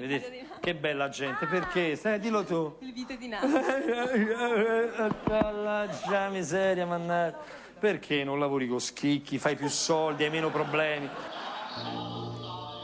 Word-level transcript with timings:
Che 0.00 0.76
bella 0.76 1.08
gente, 1.08 1.44
perché? 1.46 1.96
Stai, 1.96 2.20
dillo 2.20 2.44
tu. 2.44 2.72
Il 2.82 2.92
vito 2.92 3.16
di 3.16 3.26
Napoli. 3.26 3.50
Mannaggia 5.28 6.28
miseria, 6.28 6.86
mannaggia. 6.86 7.36
Perché 7.80 8.22
non 8.22 8.38
lavori 8.38 8.68
con 8.68 8.78
schicchi, 8.78 9.40
fai 9.40 9.56
più 9.56 9.66
soldi, 9.66 10.22
hai 10.22 10.30
meno 10.30 10.50
problemi? 10.50 11.08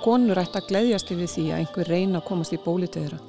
Konur 0.03 0.43
ætti 0.43 0.59
að 0.59 0.67
gleyðjast 0.73 1.15
yfir 1.15 1.31
því 1.37 1.47
að 1.53 1.63
einhver 1.63 1.93
reyna 1.95 2.19
að 2.19 2.27
komast 2.33 2.59
í 2.59 2.61
bólitið 2.67 3.07
þeirra. 3.07 3.23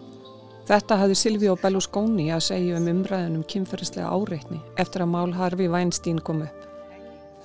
Þetta 0.65 0.99
hafði 1.03 1.19
Silvíu 1.21 1.55
Berlusconi 1.61 2.31
að 2.33 2.43
segja 2.49 2.81
um 2.81 2.89
umræðunum 2.89 3.45
kynferðislega 3.45 4.09
áreitni 4.09 4.63
eftir 4.81 5.05
að 5.05 5.13
mál 5.13 5.29
Harfi 5.37 5.69
Weinstein 5.69 6.25
kom 6.25 6.41
upp. 6.49 6.65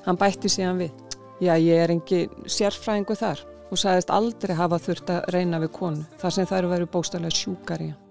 Hann 0.08 0.16
bætti 0.16 0.48
síðan 0.48 0.86
við. 0.86 1.08
Já, 1.44 1.52
ég 1.60 1.84
er 1.84 1.98
engi 1.98 2.24
sérfræðingu 2.48 3.20
þar 3.26 3.49
og 3.70 3.78
sagðist 3.78 4.10
aldrei 4.10 4.54
hafa 4.58 4.78
þurft 4.82 5.10
að 5.14 5.26
reyna 5.34 5.60
við 5.62 5.74
konu 5.78 6.06
þar 6.20 6.36
sem 6.36 6.48
þær 6.50 6.70
veru 6.74 6.88
bóstalega 6.90 7.36
sjúkar 7.40 7.84
í 7.84 7.90
hann. 7.92 8.06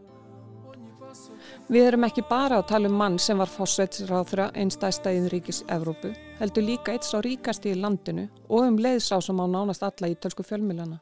Við 1.69 1.85
erum 1.85 2.05
ekki 2.07 2.23
bara 2.25 2.57
að 2.57 2.69
tala 2.71 2.89
um 2.89 2.95
mann 2.97 3.19
sem 3.21 3.37
var 3.37 3.51
fósveitsráþra 3.53 4.47
einstæðsta 4.57 5.11
í 5.13 5.19
ríkis 5.29 5.59
Evrópu, 5.69 6.09
heldur 6.39 6.65
líka 6.65 6.95
eitt 6.95 7.05
sá 7.05 7.19
ríkasti 7.21 7.69
í 7.69 7.77
landinu 7.77 8.23
og 8.47 8.65
um 8.65 8.79
leiðsá 8.81 9.19
sem 9.21 9.37
á 9.37 9.45
nánast 9.45 9.85
alla 9.85 10.09
ítölsku 10.09 10.41
fjölmilana. 10.47 10.97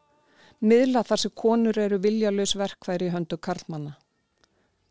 Miðla 0.59 1.05
þar 1.08 1.23
sem 1.23 1.36
konur 1.39 1.80
eru 1.80 2.02
viljalös 2.03 2.58
verkværi 2.59 3.08
í 3.08 3.14
höndu 3.16 3.39
karlmanna. 3.39 3.95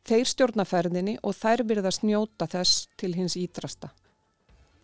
Þeir 0.08 0.28
stjórnaferðinni 0.32 1.18
og 1.20 1.36
þær 1.36 1.66
virða 1.68 1.92
snjóta 1.92 2.48
þess 2.48 2.86
til 2.96 3.12
hins 3.12 3.36
ídrasta. 3.36 3.90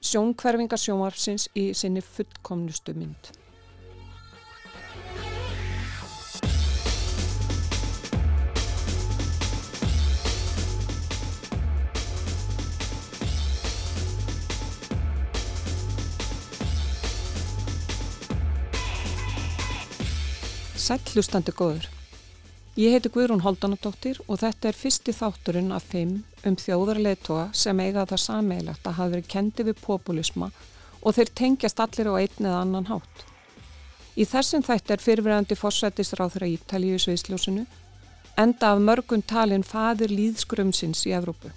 Sjónkverfinga 0.03 0.77
sjónvarpsins 0.77 1.49
í 1.57 1.71
sinni 1.79 2.03
fullkomnustu 2.05 2.93
mynd. 2.99 3.33
Sællustandi 20.83 21.53
góður. 21.55 21.85
Ég 22.75 22.97
heiti 22.97 23.11
Guðrún 23.15 23.45
Holdanadóttir 23.45 24.17
og 24.27 24.41
þetta 24.41 24.71
er 24.71 24.75
fyrsti 24.75 25.13
þátturinn 25.15 25.71
af 25.77 25.85
fimm 25.93 26.15
um 26.49 26.57
þjóðarleitoga 26.59 27.45
sem 27.55 27.83
eiga 27.85 28.03
það 28.11 28.23
sameigilegt 28.23 28.89
að 28.89 28.97
hafa 28.97 29.13
verið 29.13 29.29
kendi 29.31 29.67
við 29.69 29.77
populisma 29.85 30.49
og 31.03 31.15
þeir 31.15 31.31
tengjast 31.39 31.83
allir 31.85 32.11
á 32.11 32.15
einn 32.19 32.49
eða 32.49 32.63
annan 32.65 32.89
hátt. 32.89 33.23
Í 34.19 34.27
þessum 34.27 34.65
þætti 34.67 34.97
er 34.97 35.05
fyrirverandi 35.05 35.59
fórsættisráður 35.61 36.49
að 36.49 36.57
Ítalíu 36.57 36.99
Sviðsljósinu 37.05 37.63
enda 38.43 38.73
af 38.73 38.83
mörgun 38.83 39.23
talin 39.23 39.63
fadir 39.63 40.11
líðskrumsins 40.11 41.05
í 41.07 41.15
Evrópu. 41.15 41.53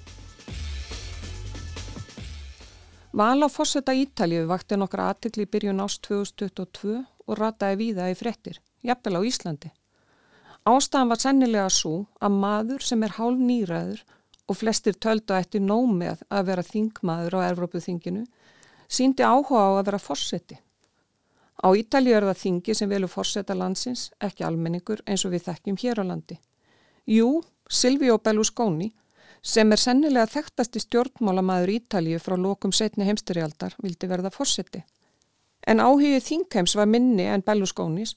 Val 3.16 3.42
á 3.42 3.50
fórsætta 3.50 3.98
Ítalíu 3.98 4.46
vakti 4.54 4.78
nokkra 4.78 5.10
aðtikli 5.16 5.50
byrjun 5.50 5.82
ást 5.82 6.06
2022 6.12 7.02
og 7.26 7.38
rataði 7.42 7.82
víða 7.82 8.14
í 8.14 8.22
frettir 8.22 8.62
jafnvel 8.84 9.20
á 9.20 9.22
Íslandi. 9.30 9.72
Ástæðan 10.66 11.12
var 11.14 11.22
sennilega 11.22 11.70
svo 11.70 12.08
að 12.20 12.38
maður 12.42 12.82
sem 12.82 13.04
er 13.06 13.16
hálf 13.20 13.38
nýræður 13.38 14.04
og 14.50 14.58
flestir 14.58 14.98
töldu 14.98 15.36
eftir 15.38 15.62
nómið 15.62 16.24
að 16.30 16.48
vera 16.50 16.66
þingmaður 16.66 17.38
á 17.38 17.48
Evrópuþinginu 17.52 18.26
síndi 18.88 19.26
áhuga 19.26 19.62
á 19.62 19.70
að 19.78 19.86
vera 19.90 20.02
fórseti. 20.02 20.58
Á 21.62 21.68
Ítalið 21.72 22.18
er 22.18 22.28
það 22.30 22.42
þingi 22.42 22.76
sem 22.76 22.90
velur 22.90 23.10
fórseta 23.10 23.56
landsins, 23.56 24.10
ekki 24.20 24.44
almenningur 24.44 25.02
eins 25.08 25.24
og 25.26 25.34
við 25.34 25.46
þekkjum 25.48 25.80
hér 25.82 26.02
á 26.02 26.04
landi. 26.06 26.38
Jú, 27.06 27.42
Silvio 27.70 28.18
Berlusconi, 28.18 28.92
sem 29.42 29.72
er 29.72 29.82
sennilega 29.82 30.28
þekktasti 30.34 30.82
stjórnmálamæður 30.84 31.74
Ítalið 31.78 32.22
frá 32.26 32.36
lokum 32.38 32.74
setni 32.74 33.06
heimsterialdar, 33.06 33.78
vildi 33.82 34.10
verða 34.10 34.34
fórseti. 34.34 34.84
En 35.66 35.82
áhugið 35.82 36.22
þingheims 36.26 36.76
var 36.78 36.90
minni 36.90 37.26
en 37.30 37.46
Berlusconis 37.46 38.16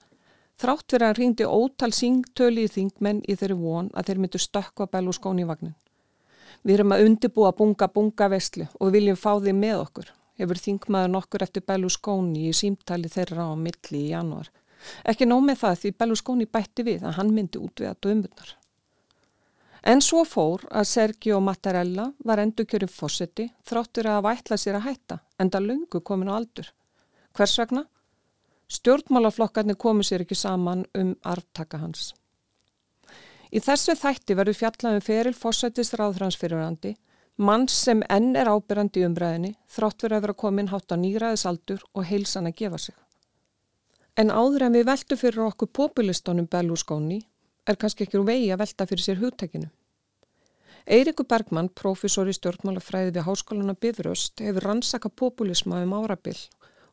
Þrátt 0.58 0.90
fyrir 0.90 1.04
að 1.04 1.10
hann 1.12 1.18
ringdi 1.20 1.46
ótal 1.46 1.92
síngtöli 1.94 2.64
í 2.66 2.70
þingmenn 2.74 3.20
í 3.30 3.36
þeirri 3.38 3.56
von 3.60 3.90
að 3.94 4.08
þeir 4.08 4.20
myndu 4.24 4.40
stökka 4.42 4.88
Berlusconi 4.90 5.44
í 5.44 5.46
vagnin. 5.46 5.76
Við 6.66 6.74
erum 6.74 6.94
að 6.96 7.04
undibúa 7.06 7.52
bunga 7.54 7.86
bunga 7.94 8.26
vestlu 8.32 8.66
og 8.80 8.90
viljum 8.94 9.18
fá 9.18 9.36
því 9.38 9.54
með 9.54 9.82
okkur. 9.84 10.08
Hefur 10.38 10.60
þingmaður 10.64 11.12
nokkur 11.12 11.44
eftir 11.46 11.62
Berlusconi 11.66 12.48
í 12.48 12.54
símtali 12.54 13.10
þeirra 13.12 13.46
á 13.50 13.54
milli 13.54 14.00
í 14.00 14.08
janúar. 14.10 14.50
Ekki 15.06 15.28
nóg 15.28 15.44
með 15.46 15.60
það 15.62 15.76
því 15.82 15.92
Berlusconi 16.02 16.46
bætti 16.50 16.86
við 16.86 17.06
að 17.06 17.20
hann 17.20 17.30
myndi 17.36 17.62
út 17.62 17.78
við 17.78 17.92
að 17.92 18.00
dömbunar. 18.06 18.50
En 19.86 20.02
svo 20.02 20.24
fór 20.26 20.64
að 20.74 20.88
Sergio 20.90 21.38
Mattarella 21.38 22.08
var 22.26 22.42
endur 22.42 22.66
kjörum 22.66 22.90
fósetti 22.90 23.46
þráttur 23.68 24.10
að 24.10 24.24
vætla 24.26 24.58
sér 24.58 24.80
að 24.80 24.88
hætta 24.88 25.20
enda 25.38 25.62
lungu 25.62 26.02
komin 26.02 26.30
á 26.34 26.34
aldur. 26.34 26.72
Hvers 27.38 27.54
vegna? 27.62 27.84
Stjórnmálaflokkarnir 28.68 29.78
komu 29.80 30.04
sér 30.04 30.26
ekki 30.26 30.36
saman 30.36 30.84
um 30.98 31.14
arftaka 31.24 31.80
hans. 31.80 32.12
Í 33.48 33.62
þessu 33.64 33.94
þætti 33.96 34.36
verður 34.36 34.58
fjallaðum 34.58 35.04
feril 35.06 35.32
fósættis 35.32 35.94
ráðhransfyrirandi, 35.96 36.92
mann 37.40 37.64
sem 37.72 38.02
enn 38.12 38.36
er 38.36 38.50
ábyrrandi 38.52 39.06
umræðinni, 39.08 39.54
þrátt 39.72 40.04
verður 40.04 40.18
að 40.18 40.26
vera 40.26 40.36
komin 40.44 40.68
hátt 40.68 40.92
á 40.92 40.96
nýraðisaldur 41.00 41.80
og 41.94 42.04
heilsan 42.10 42.50
að 42.50 42.58
gefa 42.60 42.82
sig. 42.88 42.98
En 44.20 44.34
áður 44.34 44.66
en 44.66 44.76
við 44.76 44.88
veldu 44.90 45.16
fyrir 45.16 45.46
okkur 45.46 45.72
populistónum 45.80 46.48
Berlusconi 46.50 47.22
er 47.64 47.76
kannski 47.80 48.04
ekki 48.04 48.20
úr 48.20 48.28
vegi 48.28 48.52
að 48.52 48.64
velta 48.66 48.86
fyrir 48.90 49.04
sér 49.06 49.20
hugtekinu. 49.22 49.68
Eirikur 50.88 51.24
Bergmann, 51.28 51.68
profesor 51.68 52.28
í 52.28 52.34
stjórnmálafræði 52.36 53.14
við 53.14 53.24
Háskóluna 53.28 53.74
Bifröst, 53.76 54.40
hefur 54.40 54.64
rannsaka 54.64 55.08
populisma 55.08 55.82
um 55.84 55.94
árabill 55.96 56.40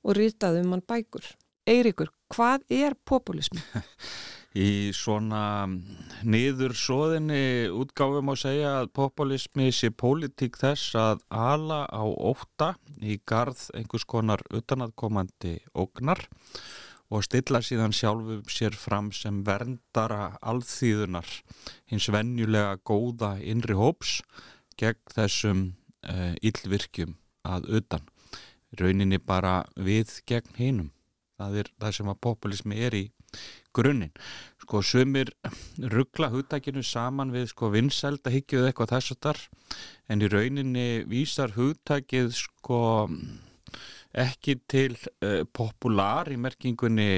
og 0.03 0.15
rýtaði 0.15 0.63
um 0.63 0.75
hann 0.75 0.83
bækur. 0.87 1.35
Eirikur, 1.65 2.11
hvað 2.29 2.61
er 2.69 2.93
populismi? 3.09 3.57
Í 4.55 4.93
svona 4.93 5.65
niður 6.21 6.75
svoðinni 6.77 7.65
útgáfum 7.73 8.29
að 8.31 8.37
segja 8.43 8.73
að 8.83 8.91
populismi 8.95 9.71
sé 9.73 9.89
pólitík 9.89 10.59
þess 10.61 10.93
að 11.01 11.25
ala 11.33 11.81
á 11.89 12.05
óta 12.05 12.69
í 13.01 13.17
garð 13.27 13.65
einhvers 13.73 14.05
konar 14.05 14.45
utanaðkomandi 14.53 15.57
ógnar 15.73 16.21
og 17.09 17.25
stilla 17.25 17.63
síðan 17.65 17.97
sjálfum 17.97 18.45
sér 18.45 18.77
fram 18.77 19.09
sem 19.09 19.41
verndara 19.43 20.37
alþýðunar 20.45 21.27
hins 21.89 22.11
vennjulega 22.13 22.77
góða 22.85 23.35
innri 23.41 23.75
hóps 23.75 24.19
gegn 24.77 25.17
þessum 25.17 25.71
uh, 26.05 26.37
illvirkjum 26.45 27.17
að 27.41 27.71
utan. 27.81 28.05
Rauninni 28.77 29.17
bara 29.17 29.63
við 29.75 30.21
gegn 30.29 30.61
hinum 30.61 30.94
það 31.39 31.61
er 31.61 31.71
það 31.81 31.95
sem 31.99 32.11
að 32.11 32.21
populismi 32.27 32.81
er 32.87 32.97
í 32.97 33.05
grunninn. 33.75 34.13
Sko 34.63 34.81
sumir 34.85 35.31
ruggla 35.93 36.31
hugtækinu 36.33 36.83
saman 36.85 37.33
við 37.35 37.49
sko 37.51 37.71
vinsælda 37.73 38.33
higgjuð 38.33 38.69
eitthvað 38.69 38.93
þess 38.95 39.15
að 39.15 39.21
þar 39.27 39.41
en 40.09 40.23
í 40.23 40.31
rauninni 40.31 40.87
vísar 41.11 41.55
hugtækið 41.57 42.31
sko 42.39 42.79
ekki 44.15 44.55
til 44.71 44.95
uh, 44.95 45.43
popular 45.51 46.29
í 46.31 46.37
merkingunni 46.39 47.09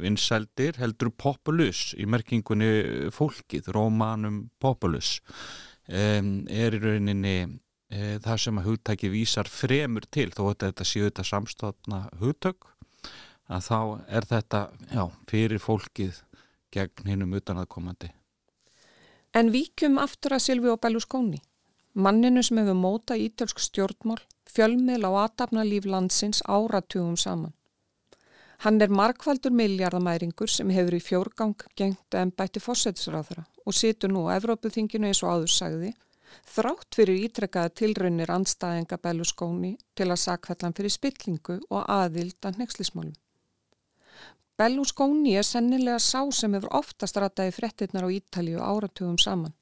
vinsældir 0.00 0.78
heldur 0.80 1.12
populus 1.12 1.90
í 2.00 2.06
merkingunni 2.08 3.10
fólkið, 3.14 3.68
romanum 3.76 4.46
populus 4.62 5.18
um, 5.88 6.46
er 6.48 6.78
í 6.78 6.80
rauninni 6.80 7.36
uh, 7.44 8.16
það 8.24 8.40
sem 8.46 8.62
að 8.62 8.70
hugtækið 8.70 9.14
vísar 9.18 9.52
fremur 9.52 10.08
til 10.08 10.30
þó 10.32 10.46
að 10.48 10.64
þetta 10.64 10.88
séu 10.88 11.10
þetta 11.10 11.28
samstofna 11.28 12.02
hugtök 12.22 12.70
að 13.46 13.66
þá 13.68 13.80
er 14.18 14.28
þetta 14.30 14.60
já, 14.90 15.02
fyrir 15.30 15.62
fólkið 15.62 16.22
gegn 16.74 17.10
hinnum 17.10 17.36
utanaðkomandi. 17.38 18.10
En 19.36 19.52
víkjum 19.52 19.98
aftur 20.00 20.36
að 20.36 20.46
Silvíu 20.46 20.76
Berlusconi, 20.80 21.42
manninu 21.94 22.42
sem 22.44 22.58
hefur 22.62 22.78
móta 22.78 23.16
ítölsk 23.20 23.60
stjórnmál, 23.60 24.22
fjölmil 24.48 25.02
á 25.04 25.10
aðtapna 25.26 25.64
líf 25.66 25.84
landsins 25.84 26.42
áratugum 26.48 27.16
saman. 27.20 27.52
Hann 28.64 28.80
er 28.80 28.88
markvaldur 28.88 29.52
miljardamæringur 29.52 30.48
sem 30.48 30.70
hefur 30.72 30.96
í 30.96 31.02
fjórgang 31.04 31.66
gengt 31.76 32.16
en 32.16 32.32
bætti 32.32 32.62
fósætisráðara 32.64 33.44
og 33.66 33.76
situr 33.76 34.08
nú 34.14 34.24
á 34.32 34.38
Evrópuþinginu 34.38 35.10
eins 35.10 35.20
og 35.26 35.34
áður 35.34 35.52
sagði, 35.52 35.92
þrátt 36.54 36.96
fyrir 36.96 37.26
ítrekkaða 37.26 37.74
tilraunir 37.82 38.32
anstæðinga 38.32 38.96
Berlusconi 39.02 39.74
til 39.98 40.08
að 40.08 40.22
sakvellan 40.24 40.76
fyrir 40.78 40.94
spillingu 40.94 41.60
og 41.68 41.84
aðild 41.84 42.48
að 42.48 42.62
nexlismálum. 42.62 43.16
Berlusconi 44.56 45.34
er 45.36 45.44
sennilega 45.44 45.98
sá 46.00 46.22
sem 46.32 46.54
hefur 46.56 46.72
oftast 46.78 47.18
rataði 47.20 47.52
frettinnar 47.52 48.06
á 48.08 48.10
Ítalíu 48.18 48.62
áratugum 48.64 49.18
saman. 49.20 49.52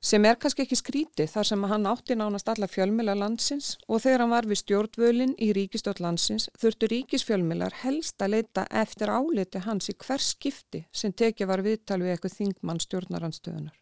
sem 0.00 0.24
er 0.24 0.38
kannski 0.40 0.62
ekki 0.64 0.76
skríti 0.80 1.26
þar 1.28 1.46
sem 1.48 1.64
hann 1.68 1.88
átti 1.90 2.14
nánast 2.16 2.48
alla 2.48 2.68
fjölmjöla 2.72 3.14
landsins 3.20 3.74
og 3.86 4.00
þegar 4.00 4.22
hann 4.24 4.32
var 4.32 4.46
við 4.48 4.60
stjórnvölin 4.62 5.34
í 5.36 5.50
ríkistótt 5.52 6.00
landsins 6.00 6.46
þurftu 6.62 6.88
ríkisfjölmjölar 6.88 7.76
helst 7.82 8.24
að 8.24 8.32
leita 8.36 8.64
eftir 8.82 9.12
áliti 9.12 9.60
hans 9.66 9.90
í 9.92 9.96
hvers 10.00 10.30
skipti 10.36 10.86
sem 11.02 11.12
tekið 11.12 11.50
var 11.52 11.64
viðtal 11.66 12.00
við 12.00 12.14
eitthvað 12.14 12.38
þingmann 12.38 12.80
stjórnaranstöðunar. 12.80 13.76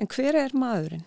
En 0.00 0.08
hver 0.08 0.40
er 0.46 0.56
maðurinn? 0.56 1.04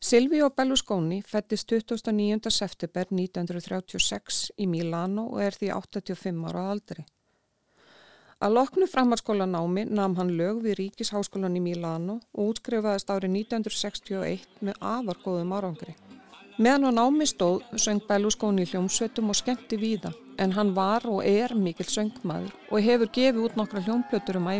Silvíu 0.00 0.50
Berlusconi 0.50 1.22
fættist 1.26 1.72
29. 1.72 2.50
september 2.50 3.06
1936 3.10 4.52
í 4.60 4.66
Milano 4.68 5.22
og 5.32 5.42
er 5.42 5.56
því 5.56 5.70
85 5.72 6.48
ára 6.50 6.70
aldri. 6.70 7.04
Að 8.36 8.52
loknu 8.52 8.86
framhalskólanámi 8.86 9.86
nam 9.88 10.16
hann 10.18 10.34
lög 10.36 10.60
við 10.66 10.76
Ríkisháskólan 10.80 11.56
í 11.56 11.62
Milano 11.64 12.20
og 12.36 12.52
útskrifaðist 12.52 13.08
árið 13.08 13.32
1961 13.48 14.44
með 14.60 14.74
afargóðum 14.84 15.56
árangri. 15.56 15.96
Meðan 16.60 16.92
á 16.92 17.00
námi 17.00 17.24
stóð 17.24 17.64
söng 17.80 18.04
Berlusconi 18.04 18.68
hljómsveitum 18.68 19.32
og 19.32 19.40
skemmti 19.40 19.80
víða 19.80 20.12
en 20.36 20.52
hann 20.52 20.74
var 20.76 21.08
og 21.08 21.24
er 21.24 21.56
mikill 21.56 21.88
söngmaður 21.88 22.52
og 22.68 22.84
hefur 22.84 23.08
gefið 23.08 23.44
út 23.48 23.56
nokkra 23.56 23.80
hljómplötur 23.80 24.36
um 24.36 24.52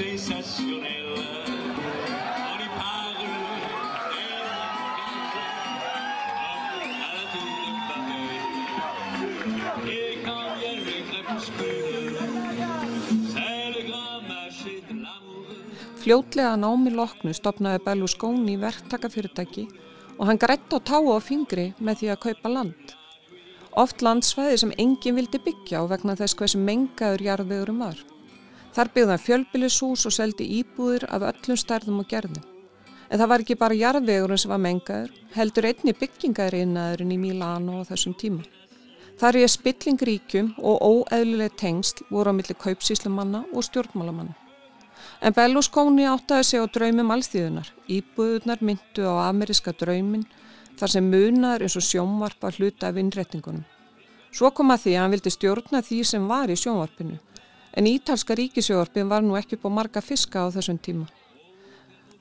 æfinu. 0.00 0.76
Fljótlega 16.06 16.54
námi 16.54 16.92
loknu 16.94 17.32
stopnaði 17.34 17.80
Berlusconi 17.82 18.54
verktakafyrirtæki 18.62 19.64
og 20.18 20.26
hann 20.28 20.38
grætt 20.38 20.70
á 20.70 20.78
tá 20.78 21.00
og 21.00 21.22
fingri 21.24 21.72
með 21.80 21.94
því 22.02 22.10
að 22.12 22.22
kaupa 22.26 22.48
land. 22.52 22.92
Oft 23.76 24.04
landsfæði 24.06 24.60
sem 24.60 24.76
enginn 24.78 25.16
vildi 25.18 25.40
byggja 25.42 25.82
á 25.82 25.84
vegna 25.90 26.14
þess 26.20 26.38
hversu 26.38 26.60
mengaður 26.62 27.26
jarðvegurum 27.26 27.82
var. 27.82 28.15
Þar 28.76 28.90
byggði 28.92 29.12
hann 29.14 29.24
fjölbylishús 29.24 30.02
og 30.04 30.12
seldi 30.12 30.46
íbúðir 30.58 31.06
af 31.08 31.22
öllum 31.24 31.56
stærðum 31.56 32.02
og 32.02 32.10
gerðum. 32.10 32.42
En 33.08 33.20
það 33.22 33.30
var 33.30 33.42
ekki 33.44 33.56
bara 33.56 33.78
jarðvegurinn 33.78 34.40
sem 34.42 34.50
var 34.52 34.60
mengaður, 34.60 35.12
heldur 35.32 35.68
einni 35.70 35.94
byggingarinnaðurinn 35.96 37.14
í 37.14 37.18
Milano 37.22 37.80
á 37.80 37.88
þessum 37.88 38.12
tíma. 38.20 38.44
Þar 39.16 39.38
er 39.40 39.48
spilling 39.48 40.02
ríkjum 40.04 40.50
og 40.60 40.82
óeðlileg 40.84 41.54
tengsl 41.56 42.04
voru 42.10 42.34
á 42.34 42.36
milli 42.36 42.56
kaupsíslumanna 42.60 43.46
og 43.54 43.64
stjórnmálamanna. 43.64 44.34
En 45.24 45.32
Berlusconi 45.32 46.04
áttaði 46.10 46.44
sig 46.44 46.60
á 46.60 46.68
draumum 46.68 47.14
allstíðunar. 47.14 47.70
Íbúðunar 47.88 48.60
myndu 48.60 49.08
á 49.08 49.30
ameriska 49.30 49.72
draumin 49.72 50.26
þar 50.76 50.92
sem 50.92 51.08
munar 51.08 51.64
eins 51.64 51.78
og 51.80 51.86
sjónvarpa 51.86 52.52
hluta 52.58 52.90
af 52.90 53.00
innrettingunum. 53.00 53.64
Svo 54.36 54.50
kom 54.52 54.74
að 54.74 54.82
því 54.84 54.92
að 54.96 55.00
hann 55.00 55.14
vildi 55.16 55.32
stjórna 55.32 55.80
því 55.80 56.02
sem 56.04 56.28
var 56.28 56.52
í 56.52 56.58
sjónvarpinu. 56.60 57.16
En 57.76 57.86
ítalska 57.86 58.34
ríkisjónvarpin 58.34 59.08
var 59.08 59.20
nú 59.20 59.36
ekki 59.36 59.58
på 59.60 59.68
marga 59.68 60.00
fiska 60.00 60.46
á 60.46 60.48
þessum 60.48 60.78
tíma. 60.80 61.06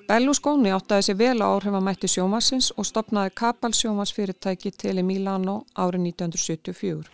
Berlusconi 0.05 0.73
áttaði 0.75 1.05
sig 1.07 1.17
vel 1.17 1.39
á 1.39 1.47
áhrifamætti 1.47 2.09
sjónvarsins 2.11 2.73
og 2.75 2.83
stopnaði 2.85 3.31
Kapal 3.39 3.71
sjónvarsfyrirtæki 3.71 4.73
til 4.75 4.99
í 4.99 5.03
Milano 5.07 5.61
árið 5.73 6.11
1974. 6.11 7.07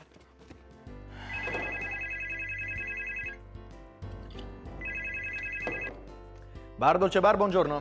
Bar 6.81 6.97
Dolce 6.97 7.21
Bar, 7.21 7.37
buongiorno. 7.37 7.79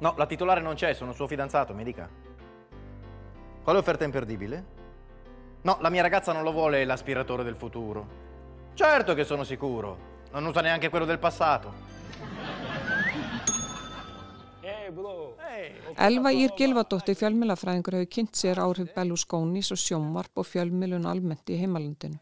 No, 0.00 0.14
la 0.16 0.26
titolare 0.26 0.62
non 0.62 0.74
c'è, 0.74 0.94
sono 0.94 1.12
suo 1.12 1.26
fidanzato, 1.26 1.74
mi 1.74 1.84
dica. 1.84 2.08
Quale 3.62 3.78
offerta 3.78 4.04
imperdibile? 4.04 4.64
No, 5.62 5.76
la 5.82 5.90
mia 5.90 6.00
ragazza 6.00 6.32
non 6.32 6.42
lo 6.42 6.52
vuole 6.52 6.86
l'aspiratore 6.86 7.44
del 7.44 7.56
futuro. 7.56 8.21
Certo 8.74 9.14
che 9.14 9.24
sono 9.24 9.44
sicuro. 9.44 10.10
Non 10.32 10.46
usa 10.46 10.60
neanche 10.60 10.88
quello 10.88 11.04
del 11.04 11.18
passato. 11.18 11.90
Elva 15.96 16.32
Ír 16.32 16.52
Gilvardóttir 16.56 17.16
fjölmjölafræðingur 17.20 17.98
hefur 17.98 18.10
kynnt 18.10 18.38
sér 18.38 18.58
áhrif 18.62 18.94
Berlusconis 18.94 19.70
og 19.74 19.80
sjómvarp 19.80 20.40
og 20.40 20.48
fjölmjölun 20.48 21.06
almennt 21.06 21.52
í 21.52 21.58
heimalandinu. 21.60 22.16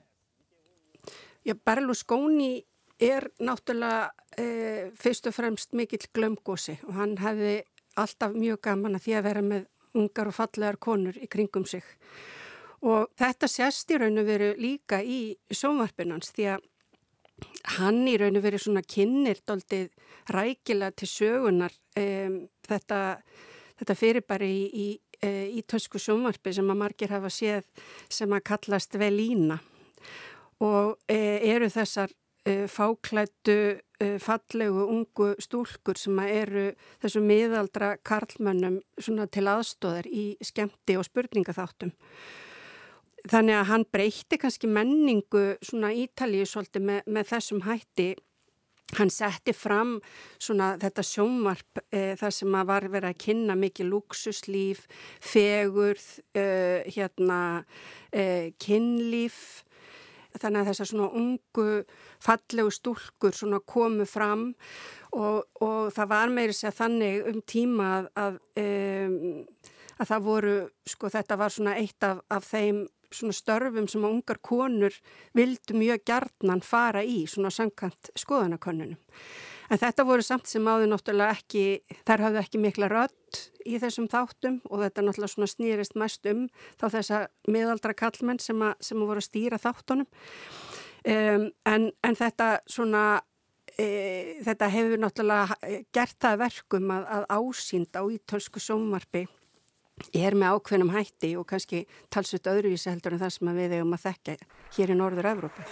Já, 1.47 1.55
Berlusconi 1.55 2.65
er 3.01 3.31
náttúrulega 3.41 4.11
e, 4.37 4.91
fyrst 4.99 5.31
og 5.31 5.37
fremst 5.37 5.73
mikill 5.73 6.11
glömgósi 6.13 6.77
og 6.89 6.99
hann 6.99 7.17
hefði 7.23 7.61
alltaf 7.97 8.35
mjög 8.35 8.61
gaman 8.67 8.99
að 8.99 9.07
því 9.07 9.17
að 9.17 9.27
vera 9.31 9.47
með 9.47 9.65
ungar 9.95 10.31
og 10.31 10.37
fallegar 10.37 10.79
konur 10.83 11.17
í 11.17 11.31
kringum 11.31 11.65
sig. 11.67 11.87
Og 12.87 13.11
þetta 13.19 13.49
sést 13.51 13.91
í 13.93 13.99
raun 14.01 14.21
og 14.23 14.29
veru 14.29 14.55
líka 14.61 15.03
í 15.05 15.37
sónvarpinans 15.53 16.33
því 16.37 16.47
að 16.55 16.67
hann 17.77 18.03
í 18.09 18.17
raun 18.21 18.37
og 18.37 18.45
veru 18.45 18.61
svona 18.61 18.83
kynir 18.85 19.41
doldið 19.49 19.91
rækila 20.33 20.91
til 20.97 21.09
sögunar 21.09 21.75
e, 21.97 22.05
þetta, 22.69 23.01
þetta 23.81 23.97
fyrirbæri 23.97 24.51
í, 24.51 24.65
í, 24.85 24.89
e, 25.21 25.31
í 25.61 25.65
tösku 25.69 26.01
sónvarpi 26.01 26.53
sem 26.57 26.73
að 26.73 26.81
margir 26.85 27.13
hafa 27.13 27.33
séð 27.33 27.69
sem 28.09 28.33
að 28.33 28.47
kallast 28.53 28.97
velína 29.01 29.61
og 30.61 30.97
e, 31.09 31.21
eru 31.53 31.69
þessar 31.73 32.13
uh, 32.49 32.67
fáklættu, 32.69 33.81
uh, 34.05 34.19
fallegu, 34.19 34.85
ungu 34.89 35.35
stúlkur 35.43 35.99
sem 35.99 36.19
eru 36.25 36.71
þessu 37.03 37.23
miðaldra 37.25 37.95
karlmönnum 38.07 38.81
til 39.01 39.47
aðstóðar 39.49 40.09
í 40.09 40.25
skemmti 40.45 40.97
og 40.99 41.07
spurningaþáttum. 41.09 41.93
Þannig 43.29 43.59
að 43.59 43.69
hann 43.69 43.85
breytti 43.93 44.39
kannski 44.41 44.69
menningu 44.71 45.45
svona 45.65 45.93
Ítalíu 45.93 46.47
svolítið 46.49 46.87
með, 46.89 47.01
með 47.07 47.31
þessum 47.35 47.63
hætti. 47.67 48.11
Hann 48.97 49.11
setti 49.13 49.53
fram 49.55 49.99
svona 50.41 50.73
þetta 50.81 51.05
sjónvarp 51.07 51.83
e, 51.93 52.17
þar 52.19 52.35
sem 52.35 52.55
að 52.59 52.71
var 52.73 52.87
verið 52.91 53.13
að 53.13 53.21
kynna 53.23 53.55
mikið 53.61 53.91
luxuslíf, 53.93 54.87
fegurð, 55.23 56.07
e, 56.35 56.47
hérna, 56.91 57.41
e, 58.11 58.25
kynlíf 58.59 59.63
þannig 60.39 60.61
að 60.61 60.69
þessar 60.71 60.91
svona 60.91 61.09
ungu 61.19 61.69
fallegu 62.23 62.75
stúlkur 62.75 63.35
svona 63.35 63.61
komu 63.67 64.07
fram 64.07 64.53
og, 65.11 65.47
og 65.63 65.91
það 65.95 66.11
var 66.13 66.35
meiri 66.35 66.55
sér 66.55 66.75
þannig 66.77 67.27
um 67.31 67.41
tíma 67.43 67.89
að, 67.97 68.11
að, 68.23 68.39
að 69.99 70.13
það 70.13 70.27
voru, 70.29 70.57
sko 70.87 71.11
þetta 71.11 71.39
var 71.41 71.55
svona 71.55 71.77
eitt 71.81 72.07
af, 72.07 72.23
af 72.31 72.47
þeim 72.47 72.85
svona 73.15 73.37
störfum 73.37 73.89
sem 73.91 74.05
ungar 74.07 74.41
konur 74.43 74.95
vildu 75.37 75.77
mjög 75.79 76.05
gjarnan 76.09 76.63
fara 76.65 77.03
í 77.05 77.25
svona 77.31 77.53
samkant 77.55 78.13
skoðanakönnunum. 78.19 78.99
En 79.71 79.79
þetta 79.79 80.03
voru 80.07 80.23
samt 80.27 80.51
sem 80.51 80.67
áður 80.67 80.91
náttúrulega 80.91 81.37
ekki, 81.37 81.65
þær 82.09 82.25
hafðu 82.27 82.41
ekki 82.41 82.59
mikla 82.59 82.89
rödd 82.91 83.41
í 83.71 83.79
þessum 83.79 84.09
þáttum 84.11 84.59
og 84.67 84.83
þetta 84.83 85.05
náttúrulega 85.07 85.35
svona 85.37 85.51
snýrist 85.51 85.95
mest 86.01 86.27
um 86.27 86.49
þá 86.81 86.87
þessa 86.97 87.21
miðaldra 87.47 87.95
kallmenn 87.95 88.43
sem, 88.43 88.59
að, 88.67 88.75
sem 88.83 88.99
voru 88.99 89.23
að 89.23 89.29
stýra 89.29 89.61
þáttunum. 89.63 90.09
Um, 91.01 91.47
en, 91.71 91.87
en 92.05 92.19
þetta 92.19 92.49
svona, 92.69 93.05
e, 93.79 93.87
þetta 94.45 94.73
hefur 94.75 95.05
náttúrulega 95.05 95.77
gert 95.95 96.19
það 96.21 96.43
verkum 96.43 96.91
að, 96.97 97.07
að 97.15 97.29
ásýnd 97.39 97.95
á 97.95 98.03
ítölsku 98.11 98.61
sómarfi 100.01 100.27
er 100.27 100.35
með 100.35 100.57
ákveðnum 100.57 100.93
hætti 100.95 101.37
og 101.37 101.47
kannski 101.47 101.87
talsut 102.11 102.47
öðruvísi 102.47 102.91
heldur 102.91 103.15
en 103.15 103.21
það 103.21 103.33
sem 103.35 103.51
við 103.57 103.73
eigum 103.77 103.95
að 103.95 104.05
þekka 104.05 104.37
hér 104.77 104.91
í 104.91 104.97
Norður 104.97 105.29
Evrópu. 105.31 105.63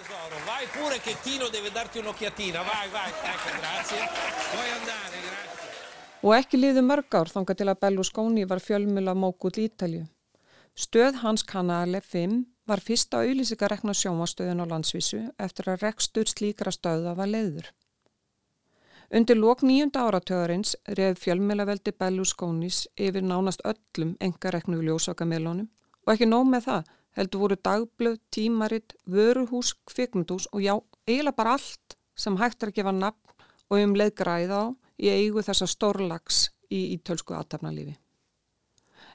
Og 6.23 6.35
ekki 6.35 6.58
liði 6.58 6.82
mörg 6.82 7.14
ár 7.14 7.28
þanga 7.30 7.54
til 7.54 7.68
að 7.68 7.80
Berlusconi 7.80 8.44
var 8.44 8.58
fjölmjöla 8.58 9.14
mókull 9.14 9.54
Ítalju. 9.54 10.06
Stöð 10.75 11.23
hans 11.23 11.42
kanale 11.42 12.00
5 12.00 12.44
var 12.66 12.80
fyrsta 12.80 13.23
auðlýsikarekna 13.23 13.94
sjómastöðun 13.94 14.62
á 14.62 14.66
landsvísu 14.66 15.30
eftir 15.38 15.70
að 15.70 15.82
rekstur 15.87 16.26
slíkra 16.26 16.70
stöða 16.70 17.14
var 17.16 17.30
leiður. 17.30 17.70
Undir 19.08 19.38
lók 19.40 19.62
nýjunda 19.64 20.02
áratöðarins 20.04 20.74
reyð 20.84 21.14
fjölmjölaveldi 21.16 21.94
Berlusconis 21.96 22.82
yfir 23.00 23.24
nánast 23.24 23.62
öllum 23.64 24.10
engareknu 24.20 24.82
ljósakamelónum 24.84 25.70
og 26.04 26.12
ekki 26.12 26.28
nóg 26.28 26.44
með 26.50 26.66
það 26.66 26.90
heldur 27.16 27.40
voru 27.40 27.56
dagblöð, 27.56 28.18
tímaritt, 28.30 28.92
vöruhús, 29.08 29.72
kvikmundús 29.88 30.48
og 30.52 30.60
já, 30.60 30.74
eiginlega 31.08 31.38
bara 31.38 31.54
allt 31.56 31.96
sem 32.20 32.36
hægt 32.36 32.62
er 32.62 32.68
að 32.68 32.76
gefa 32.76 32.92
nafn 32.92 33.46
og 33.70 33.80
um 33.80 33.96
leið 33.96 34.12
græða 34.20 34.60
á 34.60 34.64
í 35.00 35.08
eigu 35.08 35.40
þessa 35.46 35.70
stórlags 35.72 36.50
í 36.68 36.82
ítölsku 36.98 37.32
aðtapnalífi. 37.32 37.96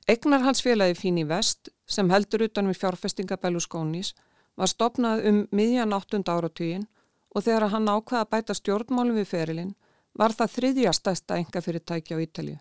Egnar 0.10 0.42
hans 0.42 0.66
félagi 0.66 0.98
Fín 0.98 1.22
í 1.22 1.28
vest 1.30 1.70
sem 1.86 2.10
heldur 2.10 2.48
utan 2.50 2.66
við 2.72 2.82
fjárfestinga 2.82 3.38
Berlusconis 3.38 4.16
var 4.58 4.74
stopnað 4.74 5.24
um 5.30 5.46
miðjan 5.54 5.94
8. 5.94 6.26
áratugin 6.26 6.90
og 7.30 7.46
þegar 7.46 7.70
hann 7.78 7.94
ákvaða 7.94 8.26
að 8.26 8.32
bæta 8.34 8.58
stjórnmálum 8.58 9.22
við 9.22 9.30
ferilinn 9.30 9.74
var 10.20 10.36
það 10.38 10.54
þriðja 10.58 10.94
stæsta 10.94 11.38
enga 11.42 11.62
fyrirtæki 11.62 12.16
á 12.16 12.24
Ítalju. 12.24 12.58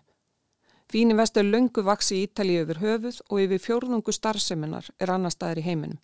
Fíni 0.91 1.15
vestur 1.17 1.45
löngu 1.45 1.83
vaksi 1.85 2.19
í 2.19 2.25
Ítalju 2.27 2.63
yfir 2.65 2.81
höfuð 2.83 3.21
og 3.29 3.43
yfir 3.45 3.61
fjórðungu 3.61 4.13
starfseminar 4.13 4.89
er 4.99 5.13
annar 5.13 5.33
staðir 5.33 5.63
í 5.63 5.67
heiminum. 5.67 5.99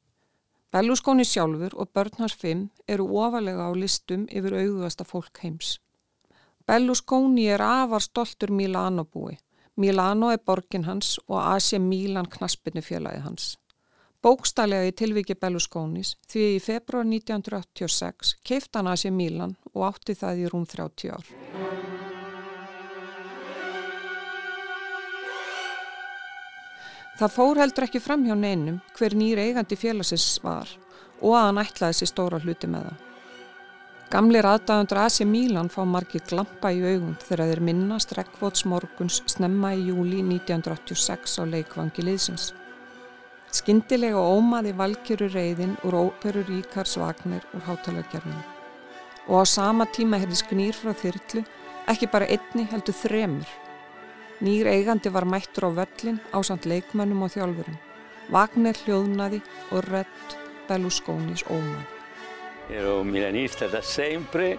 Belluskóni 0.69 1.25
sjálfur 1.25 1.73
og 1.81 1.89
börn 1.93 2.19
hans 2.19 2.35
fimm 2.37 2.69
eru 2.87 3.07
ofalega 3.17 3.65
á 3.65 3.73
listum 3.73 4.27
yfir 4.29 4.53
auðvasta 4.53 5.05
fólk 5.05 5.41
heims. 5.41 5.79
Belluskóni 6.69 7.47
er 7.49 7.63
afar 7.65 8.05
stoltur 8.05 8.51
Milano 8.53 9.05
búi. 9.05 9.39
Milano 9.75 10.29
er 10.29 10.41
borgin 10.45 10.85
hans 10.85 11.17
og 11.27 11.39
Asia 11.41 11.79
Milan 11.79 12.29
knaspinu 12.29 12.83
fjölaði 12.85 13.23
hans. 13.25 13.57
Bókstallega 14.19 14.89
í 14.89 14.91
tilviki 14.99 15.31
Belluskónis 15.39 16.17
því 16.27 16.41
í 16.57 16.59
februar 16.59 17.05
1986 17.07 18.33
keift 18.43 18.75
hann 18.75 18.89
Asia 18.91 19.13
Milan 19.15 19.53
og 19.71 19.85
átti 19.87 20.15
það 20.19 20.41
í 20.41 20.49
rúm 20.51 20.65
30 20.67 21.13
ár. 21.15 21.29
Það 27.15 27.33
fór 27.37 27.63
heldur 27.63 27.87
ekki 27.87 28.03
fram 28.03 28.27
hjá 28.27 28.35
neinum 28.35 28.83
hver 28.99 29.15
nýr 29.15 29.39
eigandi 29.39 29.79
félagsins 29.79 30.27
var 30.43 30.67
og 31.21 31.39
að 31.39 31.45
hann 31.45 31.63
ætlaði 31.63 32.01
sér 32.01 32.11
stóra 32.11 32.43
hluti 32.43 32.67
með 32.67 32.89
það. 32.89 33.01
Gamlir 34.11 34.51
aðdæðundur 34.51 34.99
Asi 35.05 35.23
Mílan 35.23 35.71
fá 35.71 35.85
margir 35.87 36.27
glampa 36.27 36.75
í 36.75 36.83
augum 36.83 37.15
þegar 37.23 37.53
þeir 37.53 37.67
minnast 37.71 38.19
Rekvots 38.19 38.67
morguns 38.67 39.23
snemma 39.31 39.77
í 39.77 39.93
júli 39.93 40.25
1986 40.27 41.39
á 41.39 41.43
leikvangi 41.47 42.03
liðsins. 42.03 42.51
Skindilega 43.51 44.19
ómaði 44.19 44.75
valkjöru 44.77 45.29
reyðin 45.33 45.77
úr 45.87 45.97
óperu 46.03 46.43
Ríkars 46.47 46.97
Vagner 47.01 47.45
úr 47.53 47.65
hátalargerðinu. 47.65 48.43
Og 49.29 49.41
á 49.41 49.45
sama 49.45 49.87
tíma 49.89 50.19
hefði 50.21 50.43
sknýr 50.43 50.77
frá 50.77 50.93
þyrtlu 50.93 51.45
ekki 51.89 52.09
bara 52.11 52.29
einni 52.29 52.67
heldur 52.69 52.97
þremur 52.97 53.49
Nýr 54.39 54.69
eigandi 54.71 55.11
var 55.11 55.25
mættur 55.27 55.67
á 55.67 55.69
völlin 55.75 56.19
á 56.31 56.39
samt 56.39 56.63
leikmönnum 56.63 57.25
og 57.27 57.33
þjálfurum. 57.33 57.75
Wagner 58.31 58.77
hljóðnaði 58.85 59.41
og 59.75 59.83
rött 59.91 60.35
Berlusconis 60.69 61.43
óman. 61.51 61.83
Ero 62.71 63.03
milanista 63.03 63.67
da 63.67 63.81
sempre, 63.83 64.55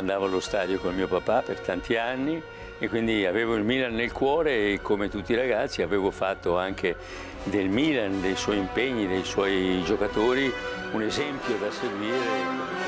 andavo 0.00 0.30
allo 0.30 0.40
stadio 0.40 0.80
con 0.80 0.96
mio 0.96 1.10
papà 1.12 1.42
per 1.44 1.60
tanti 1.60 1.98
anni 2.00 2.38
e 2.82 2.88
quindi 2.88 3.24
avevo 3.26 3.54
il 3.54 3.62
Milan 3.62 3.94
nel 3.94 4.10
cuore 4.10 4.72
e 4.72 4.80
come 4.82 5.08
tutti 5.08 5.30
i 5.30 5.36
ragazzi 5.36 5.82
avevo 5.82 6.10
fatto 6.10 6.58
anche 6.58 6.96
del 7.44 7.68
Milan, 7.68 8.20
dei 8.20 8.34
suoi 8.34 8.58
impegni, 8.58 9.06
dei 9.06 9.22
suoi 9.22 9.84
giocatori 9.84 10.52
un 10.90 11.02
esempio 11.02 11.56
da 11.58 11.70
seguire. 11.70 12.80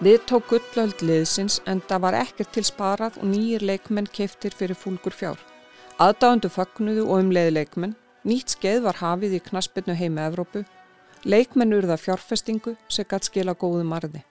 Við 0.00 0.18
tók 0.24 0.48
gullöld 0.48 1.04
liðsins 1.04 1.60
en 1.68 1.84
það 1.84 2.04
var 2.06 2.20
ekkert 2.22 2.54
til 2.56 2.64
sparað 2.64 3.20
og 3.20 3.28
nýjir 3.28 3.60
leikmenn 3.68 4.08
keftir 4.08 4.56
fyrir 4.56 4.80
fúlgur 4.80 5.12
fjár. 5.12 5.36
Aðdáðundu 6.00 6.48
fagnuðu 6.48 7.04
og 7.04 7.18
um 7.20 7.36
leiði 7.36 7.58
leikmenn, 7.58 7.96
nýtt 8.24 8.56
skeið 8.56 8.86
var 8.88 9.04
hafið 9.04 9.36
í 9.36 9.44
knaspinu 9.44 9.92
heima 9.92 10.30
Evrópu, 10.32 10.64
leikmenn 11.24 11.74
urða 11.76 11.96
fjárfestingu 12.00 12.76
sem 12.88 13.08
gætt 13.08 13.28
skila 13.28 13.54
góðum 13.54 13.92
arði. 13.96 14.22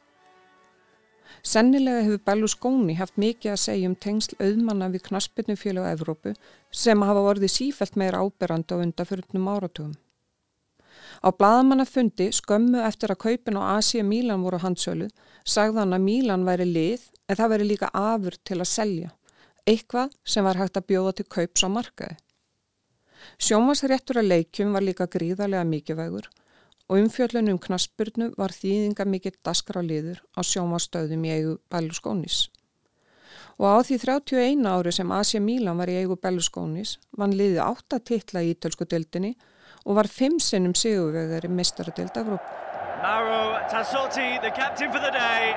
Sennilega 1.46 2.04
hefur 2.04 2.24
Berlusconi 2.26 2.96
haft 3.00 3.16
mikið 3.22 3.54
að 3.54 3.62
segja 3.64 3.90
um 3.90 3.96
tengsl 3.96 4.36
auðmanna 4.42 4.90
við 4.92 5.06
knaspinu 5.08 5.56
fjölu 5.56 5.86
á 5.86 5.94
Evrópu 5.94 6.34
sem 6.72 7.02
hafa 7.06 7.24
vorið 7.24 7.54
sífælt 7.54 7.96
meira 7.96 8.20
áberandi 8.20 8.76
á 8.76 8.82
undaförnum 8.84 9.48
áratugum. 9.48 9.94
Á 11.24 11.30
bladamannafundi 11.32 12.30
skömmu 12.36 12.82
eftir 12.88 13.14
að 13.14 13.22
kaupin 13.24 13.60
á 13.60 13.78
Asia 13.78 14.04
Mílan 14.04 14.44
voru 14.44 14.60
handsöluð 14.60 15.14
sagði 15.46 15.80
hann 15.84 15.96
að 15.96 16.06
Mílan 16.08 16.46
væri 16.48 16.68
lið 16.68 17.06
en 17.28 17.40
það 17.40 17.52
væri 17.54 17.70
líka 17.70 17.92
afur 17.94 18.36
til 18.44 18.60
að 18.60 18.72
selja, 18.74 19.14
eitthvað 19.66 20.16
sem 20.26 20.44
var 20.44 20.60
hægt 20.60 20.78
að 20.78 20.90
bjóða 20.92 21.16
til 21.16 21.28
kaups 21.30 21.64
á 21.64 21.70
markaði. 21.72 22.18
Sjómasréttur 23.40 24.20
að 24.20 24.32
leikjum 24.34 24.76
var 24.76 24.84
líka 24.84 25.08
gríðarlega 25.08 25.66
mikilvægur 25.68 26.30
og 26.90 26.98
umfjöllunum 26.98 27.58
um 27.58 27.62
knaspurnu 27.62 28.32
var 28.38 28.50
þýðinga 28.50 29.06
mikill 29.06 29.38
daskra 29.46 29.84
liður 29.86 30.24
á 30.34 30.42
sjómastöðum 30.42 31.26
í 31.28 31.34
eigu 31.36 31.58
Belluskónis. 31.70 32.48
Og 33.62 33.68
á 33.70 33.78
því 33.86 34.00
31 34.02 34.66
ári 34.66 34.94
sem 34.96 35.12
Asia 35.12 35.42
Mílan 35.44 35.78
var 35.78 35.92
í 35.92 36.00
eigu 36.02 36.18
Belluskónis 36.18 36.98
vann 37.14 37.36
liðið 37.38 37.62
átta 37.62 38.00
titla 38.02 38.42
í 38.42 38.56
ítölsku 38.56 38.88
dildinni 38.90 39.36
og 39.86 40.00
var 40.00 40.10
fimm 40.10 40.40
sinnum 40.42 40.74
sigurvegari 40.74 41.52
mistaradeild 41.52 42.18
Evróp. 42.18 42.42
Mauro 43.04 43.62
Tassotti, 43.70 44.42
the 44.42 44.52
captain 44.52 44.92
for 44.92 45.00
the 45.00 45.12
day, 45.14 45.54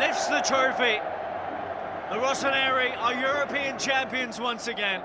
lifts 0.00 0.26
the 0.28 0.40
trophy. 0.40 0.96
The 2.08 2.18
Rossoneri 2.22 2.96
are 2.96 3.14
European 3.14 3.78
champions 3.78 4.40
once 4.40 4.70
again. 4.70 5.02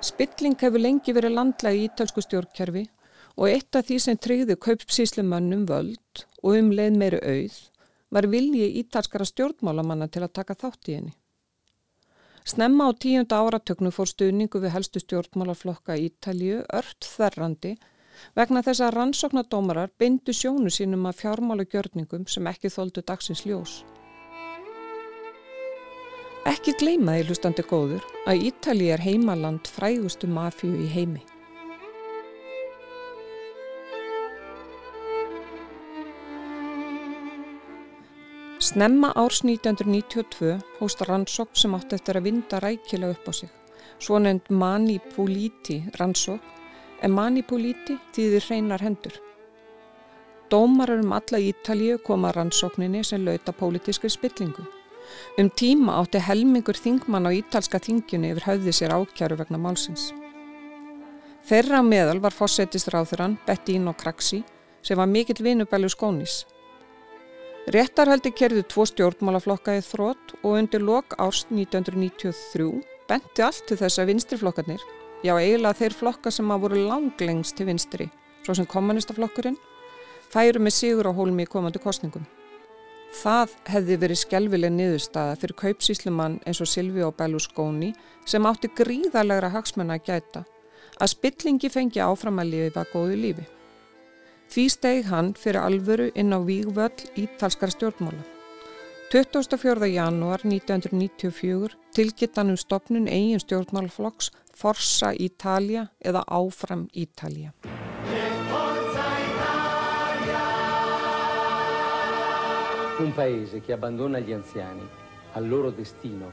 Spilling 0.00 0.56
hefur 0.60 0.80
lengi 0.80 1.12
verið 1.12 1.36
landlega 1.38 1.76
í 1.76 1.86
ítalsku 1.88 2.22
stjórnkerfi 2.24 2.88
og 3.36 3.48
eitt 3.48 3.76
af 3.76 3.86
því 3.88 3.98
sem 4.04 4.18
treyði 4.18 4.56
kaupsíslumannum 4.56 5.66
völd 5.68 6.24
og 6.42 6.56
um 6.56 6.72
leið 6.74 6.98
meiri 7.00 7.20
auð 7.34 7.58
var 8.10 8.26
vilji 8.26 8.66
ítalskara 8.82 9.26
stjórnmálamanna 9.28 10.08
til 10.10 10.24
að 10.26 10.34
taka 10.40 10.56
þátt 10.58 10.90
í 10.90 10.96
henni. 10.98 11.14
Snemma 12.50 12.88
á 12.88 12.90
tíunda 12.96 13.38
áratöknu 13.38 13.92
fór 13.94 14.08
stuðningu 14.10 14.62
við 14.62 14.74
helstu 14.74 15.02
stjórnmálaflokka 15.02 15.94
Ítalju 16.00 16.64
ört 16.74 17.06
þerrandi 17.06 17.76
vegna 18.34 18.62
þess 18.66 18.82
að 18.84 18.94
rannsóknadómarar 18.96 19.92
bindu 20.00 20.34
sjónu 20.34 20.72
sínum 20.72 21.06
að 21.06 21.20
fjármála 21.22 21.68
gjörningum 21.68 22.26
sem 22.26 22.48
ekki 22.50 22.72
þóldu 22.72 23.04
dagsins 23.06 23.44
ljós. 23.46 23.80
Ekki 26.48 26.72
gleimaði 26.80 27.28
hlustandi 27.28 27.62
góður 27.68 28.04
að 28.26 28.48
Ítali 28.48 28.88
er 28.90 29.04
heimaland 29.04 29.68
frægustu 29.68 30.26
mafíu 30.26 30.72
í 30.80 30.88
heimi. 30.88 31.20
Snemma 38.70 39.10
árs 39.18 39.40
1992 39.42 40.58
hósta 40.78 41.04
rannsók 41.04 41.48
sem 41.58 41.72
átti 41.74 41.96
eftir 41.96 42.18
að 42.20 42.26
vinda 42.28 42.58
rækilega 42.62 43.16
upp 43.16 43.24
á 43.26 43.32
sig. 43.34 43.48
Svo 43.98 44.18
nefnd 44.22 44.52
Mani 44.54 45.00
Puliti 45.14 45.80
rannsók 45.98 46.44
en 47.02 47.10
manipulíti 47.10 47.96
þýðir 48.14 48.46
hreinar 48.46 48.84
hendur. 48.86 49.16
Dómarar 50.50 51.02
um 51.02 51.16
alla 51.18 51.40
Ítalíu 51.42 51.98
koma 51.98 52.30
rannsókninni 52.30 53.02
sem 53.02 53.24
lauta 53.24 53.52
pólitískri 53.52 54.10
spillingu. 54.10 54.62
Um 55.38 55.50
tíma 55.50 55.98
átti 55.98 56.22
helmingur 56.22 56.78
þingmann 56.78 57.26
á 57.26 57.34
ítalska 57.34 57.82
þingjunni 57.82 58.30
yfir 58.36 58.48
höfði 58.52 58.76
sér 58.76 58.94
ákjæru 58.94 59.40
vegna 59.42 59.58
málsins. 59.58 60.12
Þeirra 61.42 61.82
meðal 61.82 62.22
var 62.22 62.38
fórsetist 62.38 62.94
ráþurann 62.94 63.38
Bettino 63.46 63.98
Craxi 63.98 64.44
sem 64.82 64.96
var 64.96 65.10
mikill 65.10 65.42
vinubælu 65.42 65.90
skónis. 65.90 66.44
Réttarhaldi 67.70 68.32
kerðu 68.34 68.64
tvo 68.66 68.82
stjórnmálaflokka 68.88 69.76
í 69.78 69.82
þrótt 69.86 70.32
og 70.40 70.56
undir 70.58 70.82
lok 70.82 71.14
ást 71.22 71.52
1993 71.54 72.70
benti 73.06 73.44
allt 73.46 73.62
til 73.68 73.78
þess 73.78 74.00
að 74.02 74.10
vinstriflokkarnir 74.10 74.82
Já, 75.20 75.34
eiginlega 75.36 75.76
þeir 75.76 75.94
flokka 75.94 76.30
sem 76.32 76.48
að 76.48 76.62
voru 76.64 76.82
langlengst 76.88 77.58
til 77.58 77.66
vinstri, 77.68 78.06
svo 78.40 78.54
sem 78.56 78.66
kommunistaflokkurinn, 78.66 79.58
færu 80.32 80.62
með 80.64 80.76
sigur 80.78 81.10
á 81.10 81.12
hólmi 81.12 81.44
í 81.44 81.50
komandi 81.50 81.82
kostningum. 81.82 82.24
Það 83.20 83.52
hefði 83.68 83.98
verið 84.00 84.20
skjálfileg 84.22 84.72
niðurstaða 84.72 85.36
fyrir 85.42 85.58
kaupsíslumann 85.60 86.38
eins 86.48 86.62
og 86.64 86.70
Silvi 86.72 87.04
og 87.04 87.18
Berlusconi 87.18 87.92
sem 88.24 88.48
átti 88.48 88.70
gríðarlegra 88.80 89.52
hagsmenn 89.52 89.92
að 89.92 90.06
gæta 90.08 90.44
að 91.00 91.12
spillingi 91.12 91.68
fengi 91.70 92.00
áfram 92.00 92.40
að 92.40 92.54
lifa 92.54 92.86
góðu 92.94 93.18
lífi. 93.20 93.44
Því 94.50 94.64
steg 94.66 95.04
hann 95.06 95.28
fyrir 95.38 95.62
alvöru 95.62 96.08
inn 96.18 96.34
á 96.34 96.42
vígvöll 96.42 97.04
ítalskara 97.14 97.70
stjórnmála. 97.70 98.24
24. 99.12 99.86
janúar 99.86 100.42
1994 100.42 101.76
tilgitt 101.94 102.34
hann 102.34 102.50
um 102.50 102.56
stopnun 102.58 103.06
eigin 103.06 103.38
stjórnmálflokks 103.38 104.32
Forza 104.50 105.12
Italia 105.14 105.84
eða 106.02 106.24
Áfram 106.26 106.88
Italia. 106.92 107.52
Un 112.98 113.12
paese 113.14 113.60
che 113.60 113.72
abbandona 113.72 114.18
gli 114.18 114.32
anziani 114.32 114.82
al 115.34 115.48
loro 115.48 115.70
destino 115.70 116.32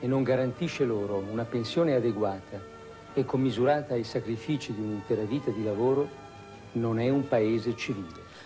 e 0.00 0.08
non 0.08 0.24
garantisce 0.24 0.84
loro 0.84 1.22
una 1.30 1.44
pensione 1.44 1.94
adeguata 1.94 2.58
e 3.14 3.24
commisurata 3.24 3.94
ai 3.94 4.02
sacrifici 4.02 4.74
di 4.74 4.80
un'intera 4.80 5.22
vita 5.22 5.52
di 5.52 5.62
lavoro 5.62 6.21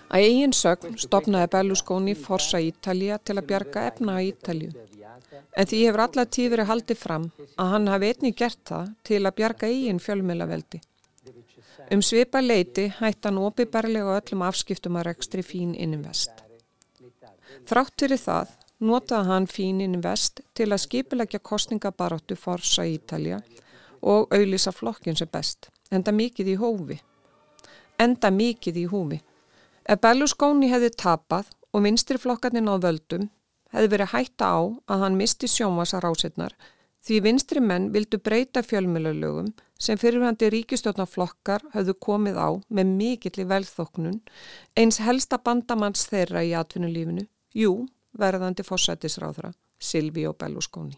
Að 0.06 0.22
eigin 0.22 0.52
sögn 0.54 0.96
stopnaði 1.02 1.50
Berlusconi 1.52 2.14
Forza 2.14 2.60
Ítalija 2.62 3.18
til 3.18 3.36
að 3.38 3.46
bjarga 3.50 3.86
efna 3.90 4.18
á 4.18 4.20
Ítalju. 4.22 4.72
En 5.56 5.66
því 5.66 5.80
hefur 5.86 6.02
alla 6.04 6.24
tíð 6.26 6.50
verið 6.54 6.70
haldið 6.70 6.98
fram 7.00 7.30
að 7.56 7.72
hann 7.72 7.88
hafi 7.90 8.10
einnig 8.12 8.36
gert 8.38 8.60
það 8.68 8.92
til 9.08 9.22
að 9.22 9.36
bjarga 9.40 9.70
eigin 9.70 10.02
fjölmjölaveldi. 10.02 10.80
Um 11.92 12.02
svipa 12.02 12.42
leiti 12.42 12.88
hætti 12.98 13.28
hann 13.28 13.38
opiðberlega 13.38 14.18
öllum 14.20 14.44
afskiptum 14.46 14.98
að 14.98 15.08
rekstri 15.10 15.42
fín 15.46 15.74
innum-vest. 15.74 16.32
Þrátt 17.66 17.94
fyrir 18.02 18.20
það 18.22 18.54
notaði 18.90 19.30
hann 19.30 19.46
fín 19.50 19.82
innum-vest 19.84 20.42
til 20.54 20.70
að 20.72 20.82
skipilegja 20.84 21.40
kostningabaróttu 21.40 22.36
Forza 22.36 22.86
Ítalija 22.86 23.40
og 24.02 24.34
auðlisa 24.34 24.74
flokkin 24.74 25.16
sem 25.18 25.30
best. 25.30 25.70
Enda 25.90 26.12
mikið 26.12 26.52
í 26.52 26.56
hófi. 26.60 26.98
Enda 27.98 28.30
mikið 28.30 28.82
í 28.82 28.86
húfi. 28.90 29.20
Ef 29.88 30.00
Berlusconi 30.02 30.70
hefði 30.72 30.90
tapað 30.98 31.52
og 31.72 31.84
vinstriflokkarnir 31.86 32.66
á 32.66 32.76
völdum 32.82 33.28
hefði 33.74 33.92
verið 33.92 34.12
hætta 34.14 34.48
á 34.52 34.60
að 34.92 35.02
hann 35.04 35.18
misti 35.20 35.48
sjónvasa 35.50 36.00
rásetnar 36.02 36.54
því 37.06 37.20
vinstri 37.22 37.62
menn 37.62 37.90
vildu 37.94 38.18
breyta 38.18 38.62
fjölmjölalögum 38.66 39.52
sem 39.86 39.98
fyrirhandi 40.00 40.48
ríkistjórnaflokkar 40.54 41.68
höfðu 41.74 41.94
komið 42.08 42.40
á 42.40 42.48
með 42.78 42.92
mikill 42.98 43.42
í 43.44 43.48
velþóknun 43.52 44.20
eins 44.80 44.98
helsta 45.06 45.38
bandamanns 45.38 46.08
þeirra 46.10 46.42
í 46.42 46.54
atvinnulífinu, 46.58 47.28
jú, 47.54 47.86
verðandi 48.18 48.66
fósætisráðra, 48.66 49.52
Silvi 49.78 50.26
og 50.26 50.38
Berlusconi. 50.40 50.96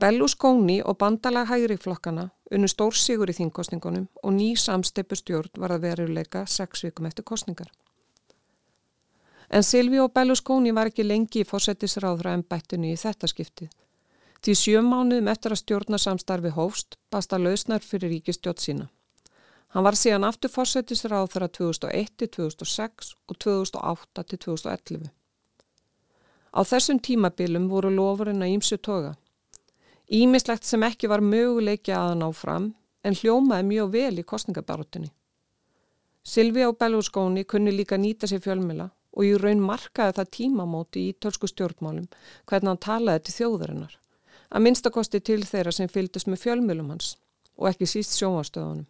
Berlusconi 0.00 0.80
og 0.82 0.96
bandalag 0.98 1.48
hægri 1.48 1.76
flokkana 1.76 2.30
unnu 2.54 2.68
stór 2.72 2.96
sigur 2.96 3.28
í 3.28 3.34
þingkostningunum 3.36 4.06
og 4.22 4.32
ný 4.32 4.54
samsteipu 4.56 5.18
stjórn 5.18 5.60
var 5.60 5.74
að 5.74 5.84
veruleika 5.84 6.46
sex 6.48 6.84
vikum 6.86 7.08
eftir 7.10 7.26
kostningar. 7.30 7.68
En 9.50 9.66
Silvi 9.66 10.00
og 10.00 10.12
Berlusconi 10.14 10.72
var 10.72 10.88
ekki 10.88 11.04
lengi 11.04 11.42
í 11.42 11.48
fósætisráðra 11.52 12.32
en 12.32 12.46
bættinu 12.48 12.94
í 12.94 12.96
þetta 12.96 13.28
skiptið. 13.28 13.68
Því 14.40 14.56
sjö 14.56 14.82
mánuðum 14.86 15.28
eftir 15.28 15.52
að 15.52 15.62
stjórnarsamstarfi 15.64 16.54
hófst 16.56 16.96
basta 17.12 17.38
lausnar 17.38 17.84
fyrir 17.84 18.14
ríkistjótt 18.14 18.64
sína. 18.64 18.88
Hann 19.74 19.84
var 19.84 19.98
síðan 20.00 20.24
aftur 20.24 20.50
fórsættisráð 20.54 21.28
þar 21.34 21.50
að 21.50 21.56
2001-2006 21.60 23.12
og 23.28 23.36
2008-2011. 23.44 25.10
Á 26.56 26.60
þessum 26.64 26.98
tímabilum 26.98 27.68
voru 27.68 27.92
lofurinn 27.92 28.42
að 28.42 28.56
ímsu 28.56 28.80
toga. 28.80 29.18
Ímislegt 30.10 30.66
sem 30.66 30.82
ekki 30.82 31.06
var 31.06 31.22
möguleiki 31.22 31.92
að 31.94 32.16
ná 32.18 32.26
fram 32.34 32.72
en 33.06 33.14
hljómaði 33.14 33.66
mjög 33.68 33.90
vel 33.92 34.18
í 34.18 34.24
kostningabarutinni. 34.26 35.12
Silvi 36.26 36.64
á 36.66 36.70
Belluskóni 36.74 37.44
kunni 37.46 37.70
líka 37.70 37.94
nýta 37.96 38.26
sér 38.26 38.42
fjölmila 38.42 38.88
og 38.90 39.26
í 39.28 39.30
raun 39.38 39.62
markaði 39.62 40.16
það 40.18 40.32
tímamóti 40.36 41.04
í 41.08 41.14
tölsku 41.14 41.46
stjórnmálum 41.50 42.08
hvernig 42.50 42.72
hann 42.72 42.82
talaði 42.82 43.24
til 43.28 43.36
þjóðarinnar. 43.36 43.94
Að 44.50 44.64
minnstakosti 44.66 45.22
til 45.22 45.44
þeirra 45.46 45.72
sem 45.78 45.88
fylgdast 45.88 46.26
með 46.26 46.42
fjölmilum 46.42 46.90
hans 46.90 47.14
og 47.54 47.70
ekki 47.70 47.86
síst 47.86 48.18
sjónvastöðunum. 48.18 48.88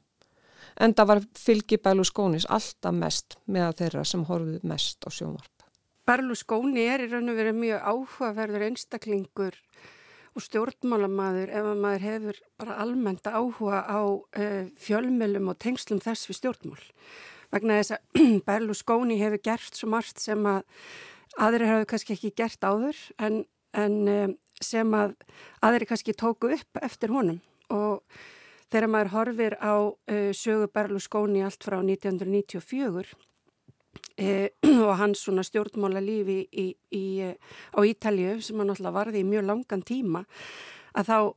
En 0.81 0.97
það 0.97 1.11
var 1.13 1.25
fylgi 1.37 1.77
Berlusconis 1.85 2.49
alltaf 2.49 2.97
mest 2.97 3.37
með 3.45 3.77
þeirra 3.83 4.09
sem 4.09 4.25
horfið 4.25 4.65
mest 4.73 5.05
á 5.05 5.13
sjónvarp. 5.13 5.69
Berlusconi 6.09 6.89
er 6.89 7.05
í 7.05 7.13
raun 7.13 7.29
og 7.29 7.37
verið 7.37 7.61
mjög 7.61 7.89
áhugaverður 7.93 8.71
einstaklingur 8.71 9.59
og 10.37 10.45
stjórnmálamadur 10.45 11.51
ef 11.51 11.69
að 11.73 11.83
maður 11.83 12.07
hefur 12.07 12.41
bara 12.61 12.79
almennt 12.85 13.27
áhuga 13.27 13.83
á 13.83 14.01
uh, 14.07 14.65
fjölmjölum 14.79 15.51
og 15.53 15.59
tengslum 15.63 16.01
þess 16.03 16.31
við 16.31 16.41
stjórnmál. 16.41 16.83
Vegna 17.51 17.79
þess 17.81 17.97
að 17.97 18.27
Berlusconi 18.49 19.19
hefur 19.21 19.43
gert 19.51 19.79
svo 19.79 19.91
margt 19.91 20.23
sem 20.23 20.45
að 20.47 20.63
aðrir 21.39 21.71
hefur 21.71 21.89
kannski 21.93 22.17
ekki 22.17 22.35
gert 22.39 22.67
áður 22.67 22.99
en, 23.19 23.43
en 23.75 23.97
um, 24.11 24.37
sem 24.61 24.95
að 24.95 25.17
aðri 25.65 25.89
kannski 25.89 26.15
tóku 26.19 26.53
upp 26.55 26.83
eftir 26.83 27.15
honum 27.15 27.41
og 27.73 28.03
þegar 28.71 28.91
maður 28.93 29.13
horfir 29.15 29.57
á 29.59 29.75
uh, 29.91 30.31
sögu 30.37 30.71
Berlusconi 30.75 31.43
allt 31.47 31.67
frá 31.67 31.81
1994 31.81 33.15
uh, 34.21 34.47
og 34.89 34.95
hans 35.01 35.25
svona 35.25 35.45
stjórnmála 35.47 36.03
lífi 36.05 36.41
í, 36.53 36.67
í, 36.97 37.05
uh, 37.27 37.35
á 37.77 37.81
Ítalju 37.87 38.39
sem 38.45 38.61
hann 38.61 38.73
alltaf 38.75 38.97
varði 38.97 39.23
í 39.25 39.29
mjög 39.29 39.47
langan 39.49 39.85
tíma 39.87 40.25
að 40.97 41.11
þá 41.11 41.17
uh, 41.21 41.35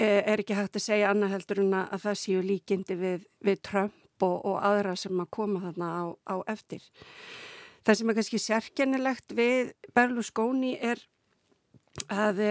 er 0.00 0.42
ekki 0.42 0.58
hægt 0.58 0.78
að 0.78 0.86
segja 0.86 1.12
annað 1.12 1.36
heldur 1.36 1.62
en 1.64 1.78
að 1.82 2.02
það 2.06 2.20
séu 2.24 2.42
líkindi 2.44 2.98
við, 3.00 3.24
við 3.44 3.62
Trump 3.66 4.26
og, 4.26 4.36
og 4.44 4.58
aðra 4.64 4.96
sem 4.98 5.22
að 5.22 5.32
koma 5.34 5.62
þarna 5.64 5.90
á, 5.90 6.04
á 6.28 6.36
eftir. 6.52 6.84
Það 7.86 7.96
sem 7.96 8.10
er 8.10 8.18
kannski 8.18 8.42
sérkennilegt 8.42 9.32
við 9.36 9.72
Berlusconi 9.96 10.74
er 10.76 11.00
að 12.12 12.42
e, 12.44 12.50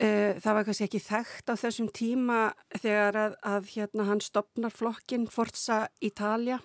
það 0.00 0.54
var 0.56 0.64
kannski 0.66 0.86
ekki 0.86 1.02
þekkt 1.04 1.52
á 1.52 1.54
þessum 1.60 1.90
tíma 1.92 2.38
þegar 2.72 3.18
að, 3.20 3.36
að 3.44 3.68
hérna, 3.74 4.06
hann 4.08 4.24
stopnar 4.24 4.72
flokkin 4.72 5.28
Forza 5.30 5.82
Italia 6.00 6.56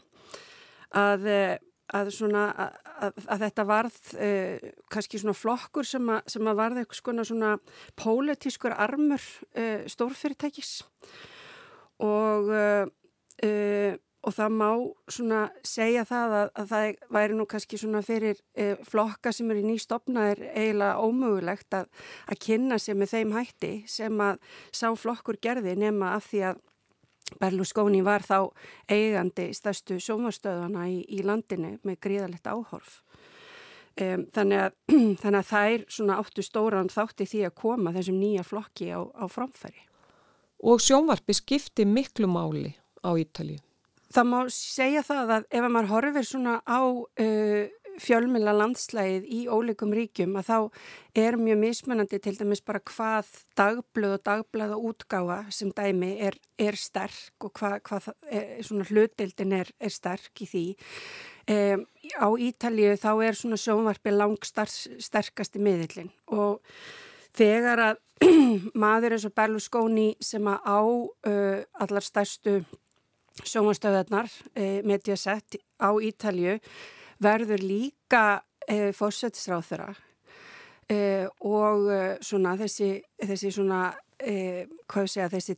að, 0.96 1.28
að, 1.93 2.12
svona, 2.15 2.45
að 3.04 3.43
þetta 3.45 3.65
varð 3.69 4.00
e, 4.17 4.30
kannski 4.91 5.21
svona 5.21 5.36
flokkur 5.38 5.88
sem, 5.88 6.10
sem 6.32 6.50
að 6.50 6.60
varð 6.62 6.82
eitthvað 6.82 7.21
svona 7.30 7.52
pólitískur 8.00 8.74
armur 8.74 9.21
e, 9.54 9.86
stórfyrirtækis. 9.91 10.80
Og 12.06 12.52
og 14.26 14.34
það 14.34 14.54
má 14.58 14.69
svona 15.12 15.41
segja 15.65 16.04
það 16.08 16.36
að, 16.39 16.48
að 16.58 16.69
það 16.71 16.86
væri 17.17 17.38
nú 17.38 17.45
kannski 17.50 17.80
svona 17.80 18.02
fyrir 18.06 18.39
e, 18.58 18.71
flokka 18.88 19.34
sem 19.36 19.52
eru 19.54 19.65
nýstofnaðir 19.67 20.41
eiginlega 20.50 21.04
ómögulegt 21.06 21.78
að, 21.78 21.89
að 22.32 22.41
kynna 22.48 22.80
sér 22.82 22.98
með 23.00 23.13
þeim 23.13 23.36
hætti 23.36 23.74
sem 23.91 24.24
að 24.26 24.39
sá 24.74 24.88
flokkur 24.98 25.38
gerði 25.41 25.76
nema 25.80 26.15
af 26.17 26.32
því 26.32 26.41
að 26.50 26.63
Berlusconi 27.41 28.02
var 28.06 28.26
þá 28.26 28.52
eigandi 28.91 29.50
stærstu 29.56 30.00
sjómarstöðana 30.02 30.88
í, 30.91 31.02
í 31.08 31.24
landinu 31.26 31.76
með 31.86 32.00
gríðalegt 32.06 32.48
áhorf. 32.50 33.02
E, 33.95 34.15
þannig, 34.36 34.63
að, 34.65 34.78
þannig 35.24 35.39
að 35.41 35.52
þær 35.52 35.86
svona 35.98 36.19
áttu 36.21 36.45
stóran 36.45 36.91
þátti 36.91 37.28
því 37.32 37.43
að 37.50 37.58
koma 37.62 37.93
þessum 37.95 38.19
nýja 38.19 38.43
flokki 38.48 38.89
á, 38.91 39.00
á 39.04 39.26
framfæri. 39.32 39.86
Og 40.65 40.82
sjónvarpi 40.82 41.36
skipti 41.36 41.86
miklu 41.88 42.28
máli 42.32 42.74
á 43.04 43.12
Ítalið. 43.19 43.62
Það 44.15 44.28
má 44.32 44.38
segja 44.54 45.02
það 45.04 45.32
að 45.36 45.48
ef 45.52 45.65
maður 45.65 45.89
horfir 45.91 46.28
svona 46.28 46.60
á 46.63 46.80
uh, 46.80 47.63
fjölmjöla 48.01 48.53
landslægið 48.55 49.25
í 49.31 49.39
óleikum 49.51 49.93
ríkjum 49.95 50.36
að 50.39 50.49
þá 50.49 50.58
er 51.21 51.38
mjög 51.39 51.60
mismunandi 51.62 52.19
til 52.23 52.36
dæmis 52.38 52.63
bara 52.65 52.81
hvað 52.84 53.31
dagblöð 53.58 54.17
og 54.17 54.23
dagblöð 54.27 54.75
og 54.75 54.88
útgáfa 54.91 55.39
sem 55.55 55.71
dæmi 55.75 56.12
er, 56.27 56.38
er 56.60 56.77
sterk 56.79 57.47
og 57.47 57.53
hvað, 57.60 57.77
hvað 57.88 58.10
er, 58.29 58.69
hlutildin 58.89 59.58
er, 59.62 59.71
er 59.79 59.93
sterk 59.93 60.43
í 60.43 60.49
því. 60.51 60.65
Um, 61.45 61.86
á 62.17 62.27
Ítalju 62.41 62.95
þá 62.97 63.12
er 63.21 63.38
svona 63.38 63.60
sjónvarpi 63.62 64.15
langsterkasti 64.15 65.62
miðillin 65.62 66.10
og 66.34 66.63
þegar 67.38 67.84
að 67.91 68.01
maður 68.84 69.17
eins 69.17 69.27
og 69.27 69.36
Berlusconi 69.36 70.10
sem 70.23 70.47
að 70.49 70.65
á 70.65 70.79
uh, 70.81 71.62
allar 71.84 72.05
stærstu 72.05 72.63
sjómanstöðarnar 73.43 74.29
e, 74.55 74.81
Mediaset 74.88 75.58
á 75.81 75.91
Ítalju 75.99 76.60
verður 77.23 77.63
líka 77.63 78.25
e, 78.67 78.91
fórsættisráð 78.95 79.69
þeirra 79.69 79.89
e, 80.89 80.99
og 81.47 81.89
e, 81.91 82.01
svona 82.25 82.56
þessi, 82.60 82.89
þessi 83.23 83.54
svona, 83.56 83.82
e, 84.19 84.65
hvað 84.91 85.12
sé 85.12 85.25
að 85.25 85.38
þessi 85.38 85.58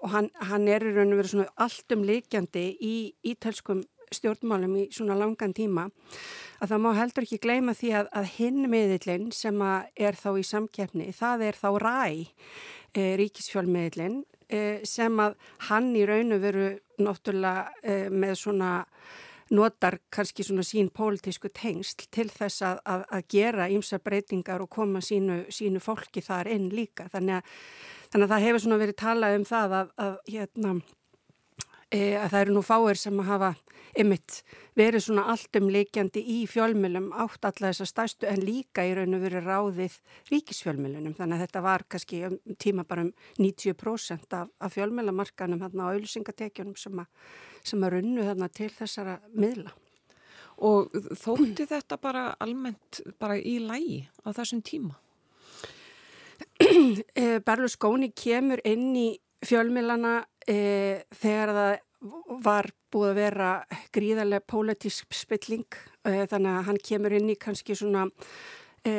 og 0.00 0.10
hann, 0.10 0.28
hann 0.50 0.66
er 0.66 0.82
í 0.82 0.94
raun 0.96 1.14
og 1.14 1.20
veru 1.20 1.30
svona 1.30 1.50
alltum 1.62 2.02
líkjandi 2.08 2.64
í 2.82 2.94
ítalskum 3.30 3.84
stjórnmálum 4.10 4.72
í 4.80 4.88
svona 4.90 5.14
langan 5.14 5.52
tíma 5.54 5.84
að 6.58 6.72
það 6.72 6.82
má 6.82 6.90
heldur 6.98 7.26
ekki 7.28 7.38
gleyma 7.44 7.76
því 7.78 7.92
að, 8.00 8.08
að 8.18 8.32
hinn 8.34 8.64
miðillin 8.72 9.28
sem 9.34 9.62
er 9.62 10.18
þá 10.18 10.30
í 10.40 10.48
samkeppni, 10.48 11.12
það 11.14 11.46
er 11.46 11.60
þá 11.60 11.68
ræ 11.84 12.02
e, 12.10 13.04
ríkisfjölmiðillin 13.20 14.24
Eh, 14.50 14.82
sem 14.82 15.14
að 15.22 15.36
hann 15.68 15.92
í 15.94 16.02
raun 16.08 16.34
og 16.34 16.40
veru 16.42 16.70
náttúrulega 16.98 17.68
eh, 17.86 18.08
með 18.10 18.32
svona 18.40 18.70
notar 19.50 19.98
kannski 20.14 20.44
svona 20.46 20.62
sín 20.66 20.90
pólitísku 20.94 21.50
tengsl 21.54 22.06
til 22.14 22.28
þess 22.30 22.62
að, 22.66 22.80
að, 22.86 23.04
að 23.16 23.26
gera 23.34 23.68
ímsa 23.72 23.98
breytingar 24.02 24.62
og 24.62 24.70
koma 24.70 25.02
sínu, 25.02 25.42
sínu 25.50 25.82
fólki 25.82 26.22
þar 26.22 26.50
inn 26.54 26.68
líka. 26.74 27.08
Þannig 27.10 27.40
að, 27.40 27.58
þannig 28.12 28.26
að 28.26 28.34
það 28.34 28.46
hefur 28.46 28.64
svona 28.64 28.80
verið 28.84 28.98
talað 29.02 29.36
um 29.38 29.46
það 29.48 29.76
að, 29.80 29.92
hérna, 30.30 30.74
e, 31.90 32.00
það 32.22 32.40
eru 32.44 32.56
nú 32.56 32.64
fáir 32.66 33.00
sem 33.00 33.24
hafa 33.26 33.54
ymitt 33.98 34.42
verið 34.80 35.04
svona 35.04 35.26
alltum 35.32 35.68
leikjandi 35.72 36.22
í 36.34 36.38
fjölmjölum 36.48 37.10
átt 37.22 37.44
alla 37.48 37.70
þessar 37.70 37.90
stærstu 37.90 38.28
en 38.30 38.40
líka 38.44 38.84
í 38.88 38.94
raun 38.96 39.16
og 39.18 39.24
verið 39.24 39.48
ráðið 39.48 39.98
ríkisfjölmjölunum 40.30 41.16
þannig 41.18 41.36
að 41.36 41.44
þetta 41.44 41.62
var 41.66 41.84
kannski 41.92 42.22
um 42.28 42.38
tíma 42.60 42.86
bara 42.88 43.04
um 43.06 43.12
90% 43.38 44.36
af, 44.38 44.48
af 44.60 44.74
fjölmjölamarkanum 44.76 45.62
hérna 45.64 45.86
á 45.86 45.90
auðvisingatekjunum 45.92 46.78
sem, 46.80 47.04
sem 47.62 47.86
að 47.86 47.96
runnu 47.96 48.26
þarna 48.26 48.50
til 48.56 48.70
þessara 48.78 49.20
miðla. 49.36 49.76
Og 50.60 50.92
þótti 51.16 51.64
þetta 51.68 51.96
bara 52.00 52.24
almennt 52.40 53.00
bara 53.20 53.38
í 53.38 53.58
lægi 53.64 54.02
á 54.24 54.28
þessum 54.36 54.64
tíma? 54.64 54.96
Eh, 56.60 57.40
Berlusconi 57.44 58.10
kemur 58.16 58.60
inn 58.68 58.92
í 58.96 59.08
fjölmilana 59.44 60.20
e, 60.48 61.02
þegar 61.16 61.52
það 61.56 61.72
var 62.44 62.70
búið 62.92 63.10
að 63.10 63.18
vera 63.18 63.50
gríðarlega 63.94 64.46
pólitísk 64.48 65.12
spilling 65.14 65.66
e, 66.04 66.24
þannig 66.30 66.50
að 66.52 66.66
hann 66.68 66.80
kemur 66.88 67.16
inn 67.16 67.32
í 67.32 67.36
kannski 67.40 67.76
svona 67.76 68.06
e, 68.84 68.92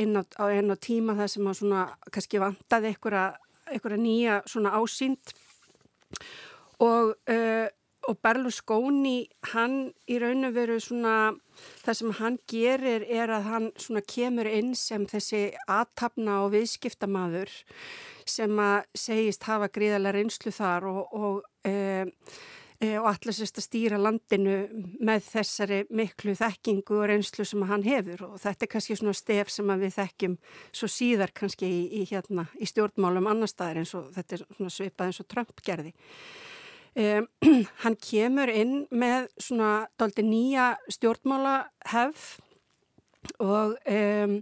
inn 0.00 0.16
á, 0.16 0.24
enn 0.48 0.72
á 0.72 0.76
tíma 0.80 1.16
það 1.18 1.32
sem 1.34 1.50
að 1.50 1.58
svona 1.60 1.82
kannski 2.08 2.40
vantaði 2.40 2.94
einhverja 2.94 3.98
nýja 4.00 4.40
svona 4.48 4.72
ásýnd. 4.78 5.34
Og 6.80 7.12
og 8.06 8.18
Berlusconi 8.22 9.26
hann 9.52 9.78
í 10.10 10.18
raun 10.22 10.46
og 10.48 10.54
veru 10.56 10.76
svona 10.82 11.14
það 11.84 11.98
sem 12.00 12.12
hann 12.20 12.36
gerir 12.50 13.06
er 13.06 13.32
að 13.34 13.48
hann 13.50 13.70
svona 13.80 14.02
kemur 14.06 14.48
inn 14.50 14.74
sem 14.78 15.06
þessi 15.08 15.48
aðtapna 15.66 16.42
og 16.44 16.52
viðskiptamaður 16.54 17.52
sem 18.26 18.60
að 18.60 18.86
segist 18.98 19.46
hafa 19.46 19.70
gríðarlega 19.72 20.18
reynslu 20.18 20.52
þar 20.54 20.88
og, 20.90 21.02
og, 21.14 21.66
e, 21.66 21.74
og 22.98 23.08
allir 23.10 23.36
sérst 23.36 23.60
að 23.60 23.66
stýra 23.68 24.00
landinu 24.00 24.56
með 25.06 25.28
þessari 25.30 25.82
miklu 25.90 26.34
þekkingu 26.38 26.98
og 27.00 27.06
reynslu 27.10 27.46
sem 27.48 27.62
hann 27.70 27.86
hefur 27.86 28.26
og 28.30 28.40
þetta 28.42 28.66
er 28.66 28.72
kannski 28.74 28.98
svona 28.98 29.16
stef 29.16 29.52
sem 29.54 29.72
við 29.82 29.94
þekkjum 29.96 30.36
svo 30.70 30.90
síðar 30.90 31.34
kannski 31.34 31.70
í, 31.70 31.80
í, 32.02 32.04
hérna, 32.10 32.48
í 32.58 32.68
stjórnmálum 32.68 33.30
annar 33.30 33.50
staðar 33.50 33.82
eins 33.82 33.94
og 33.98 34.10
þetta 34.16 34.38
er 34.38 34.46
svona 34.50 34.74
svipað 34.74 35.10
eins 35.10 35.22
og 35.22 35.30
Trump 35.32 35.64
gerði. 35.66 35.94
Um, 36.96 37.26
hann 37.84 37.96
kemur 38.00 38.48
inn 38.48 38.86
með 38.88 39.26
svona 39.36 39.84
doldi 40.00 40.22
nýja 40.24 40.70
stjórnmála 40.88 41.66
hefð 41.92 42.22
og 43.44 43.74
um, 43.84 44.38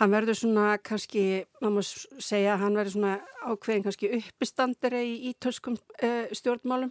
hann 0.00 0.10
verður 0.10 0.38
svona 0.40 0.64
kannski, 0.82 1.44
maður 1.60 1.76
má 1.76 2.24
segja 2.26 2.56
hann 2.58 2.74
verður 2.74 2.96
svona 2.96 3.14
ákveðin 3.44 3.86
kannski 3.86 4.10
uppistandari 4.18 5.04
í 5.12 5.30
ítölskum 5.30 5.78
uh, 5.78 6.26
stjórnmálum. 6.34 6.90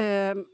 Um, 0.00 0.44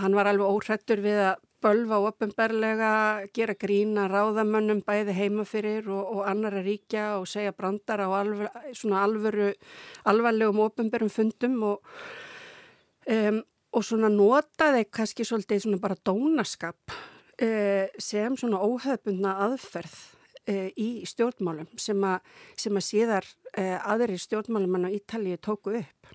hann 0.00 0.18
var 0.18 0.32
alveg 0.32 0.50
óhrættur 0.50 1.04
við 1.04 1.22
að 1.28 1.46
bölva 1.64 2.02
ofinberlega, 2.10 2.90
gera 3.36 3.54
grína 3.56 4.08
ráðamönnum 4.10 4.82
bæði 4.84 5.14
heimafyrir 5.16 5.86
og, 5.94 6.10
og 6.18 6.26
annara 6.28 6.60
ríkja 6.64 7.14
og 7.20 7.30
segja 7.30 7.54
brandara 7.56 8.10
á 8.10 8.18
alveg, 8.18 8.62
svona 8.76 9.06
alvöru 9.06 9.52
alvarlegum 10.10 10.64
ofinberum 10.66 11.12
fundum 11.12 11.60
og 11.70 11.94
um, 13.10 13.40
og 13.74 13.84
svona 13.84 14.10
notaði 14.12 14.86
kannski 14.92 15.26
svolítið 15.26 15.64
svona 15.64 15.80
bara 15.82 15.98
dónaskap 16.06 16.94
uh, 16.94 17.86
sem 17.98 18.36
svona 18.38 18.60
óhefbundna 18.62 19.36
aðferð 19.48 19.96
uh, 20.50 20.68
í 20.78 20.88
stjórnmálum 21.08 21.70
sem, 21.80 22.04
a, 22.06 22.18
sem 22.58 22.76
að 22.76 22.86
síðar 22.88 23.28
uh, 23.58 23.78
aðri 23.94 24.18
stjórnmálum 24.20 24.78
hann 24.78 24.88
á 24.88 24.96
Ítalið 24.96 25.40
tóku 25.44 25.78
upp. 25.80 26.12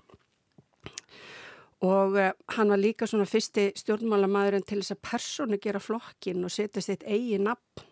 Og 1.80 2.12
hann 2.52 2.68
var 2.68 2.76
líka 2.76 3.06
svona 3.08 3.24
fyrsti 3.24 3.70
stjórnmálamæðurinn 3.80 4.66
til 4.68 4.82
þess 4.82 4.92
að 4.92 5.04
persónu 5.06 5.58
gera 5.64 5.80
flokkin 5.80 6.44
og 6.44 6.52
setja 6.52 6.82
sitt 6.84 7.06
eigi 7.08 7.38
nafn 7.40 7.86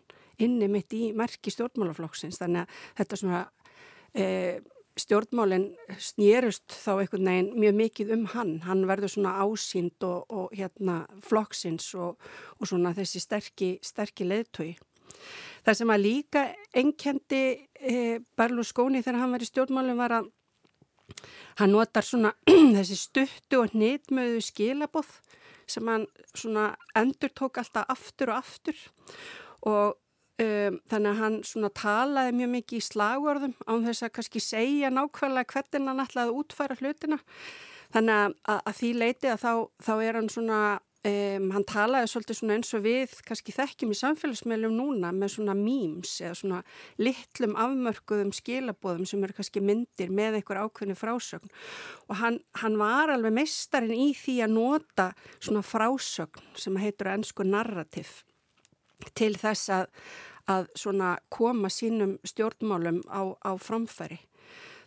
inni 0.45 0.69
mitt 0.69 0.93
í 0.93 1.07
merki 1.17 1.49
stjórnmálaflokksins. 1.55 2.37
Þannig 2.37 2.67
að 2.67 2.83
þetta 2.99 3.19
svona 3.23 3.41
stjórnmálinn 4.99 5.69
snýrust 6.03 6.73
þá 6.73 6.91
einhvern 6.99 7.31
veginn 7.31 7.51
mjög 7.63 7.77
mikið 7.79 8.13
um 8.17 8.25
hann. 8.35 8.55
Hann 8.67 8.85
verður 8.89 9.13
svona 9.15 9.37
ásýnd 9.45 10.07
og, 10.07 10.25
og 10.29 10.55
hérna 10.57 11.01
flokksins 11.25 11.93
og, 11.99 12.19
og 12.59 12.71
svona 12.71 12.95
þessi 12.97 13.23
sterki, 13.23 13.71
sterki 13.85 14.27
leðtögi. 14.29 14.77
Það 15.67 15.79
sem 15.81 15.93
að 15.93 16.05
líka 16.05 16.43
enkendi 16.77 17.43
e, 17.79 18.19
Berlusconi 18.39 19.03
þegar 19.05 19.23
hann 19.23 19.39
í 19.39 19.49
stjórnmálinn 19.49 19.99
var 19.99 20.19
að 20.21 20.33
hann 21.59 21.73
notar 21.75 22.07
svona 22.07 22.35
þessi 22.77 22.99
stuttu 22.99 23.63
og 23.63 23.75
nýtmöðu 23.77 24.43
skilaboð 24.45 25.15
sem 25.69 25.89
hann 25.89 26.07
svona 26.33 26.71
endur 26.97 27.33
tók 27.37 27.61
alltaf 27.61 27.89
aftur 27.93 28.33
og 28.33 28.43
aftur 28.43 28.85
og 29.69 29.99
Um, 30.39 30.77
þannig 30.87 31.11
að 31.11 31.19
hann 31.19 31.37
svona 31.43 31.69
talaði 31.75 32.35
mjög 32.39 32.51
mikið 32.53 32.79
í 32.79 32.85
slagverðum 32.87 33.55
án 33.67 33.87
þess 33.89 34.05
að 34.07 34.13
kannski 34.15 34.43
segja 34.45 34.91
nákvæmlega 34.95 35.51
hvernig 35.51 35.91
hann 35.91 36.03
ætlaði 36.05 36.31
að 36.31 36.37
útfæra 36.39 36.77
hlutina. 36.79 37.19
Þannig 37.91 38.15
að, 38.15 38.37
að, 38.53 38.61
að 38.71 38.77
því 38.79 38.91
leiti 39.01 39.33
að 39.33 39.41
þá, 39.43 39.53
þá 39.83 39.93
er 39.97 40.19
hann 40.21 40.31
svona 40.31 40.61
um, 41.11 41.49
hann 41.55 41.67
talaði 41.69 42.11
svolítið 42.13 42.39
svona 42.39 42.59
eins 42.59 42.71
og 42.77 42.85
við 42.85 43.17
kannski 43.29 43.55
þekkjum 43.57 43.95
í 43.95 43.99
samfélagsmeilum 43.99 44.77
núna 44.79 45.11
með 45.17 45.35
svona 45.35 45.57
memes 45.59 46.15
eða 46.23 46.37
svona 46.41 46.61
litlum 47.03 47.59
afmörkuðum 47.59 48.33
skilabóðum 48.39 49.09
sem 49.09 49.27
eru 49.27 49.39
kannski 49.41 49.65
myndir 49.65 50.15
með 50.15 50.39
einhver 50.39 50.63
ákveðni 50.63 50.99
frásögn. 50.99 51.51
Og 52.09 52.23
hann, 52.23 52.41
hann 52.63 52.79
var 52.81 53.11
alveg 53.15 53.35
meistarinn 53.41 54.07
í 54.07 54.13
því 54.19 54.39
að 54.47 54.57
nota 54.57 55.11
svona 55.39 55.67
frásögn 55.67 56.47
sem 56.59 56.79
heitur 56.79 57.11
ennsku 57.15 57.47
narrativ 57.47 58.21
til 59.19 59.35
þess 59.39 59.71
að, 59.75 59.87
að 60.49 60.71
koma 61.35 61.71
sínum 61.73 62.19
stjórnmálum 62.27 63.03
á, 63.09 63.23
á 63.45 63.53
framfæri. 63.61 64.21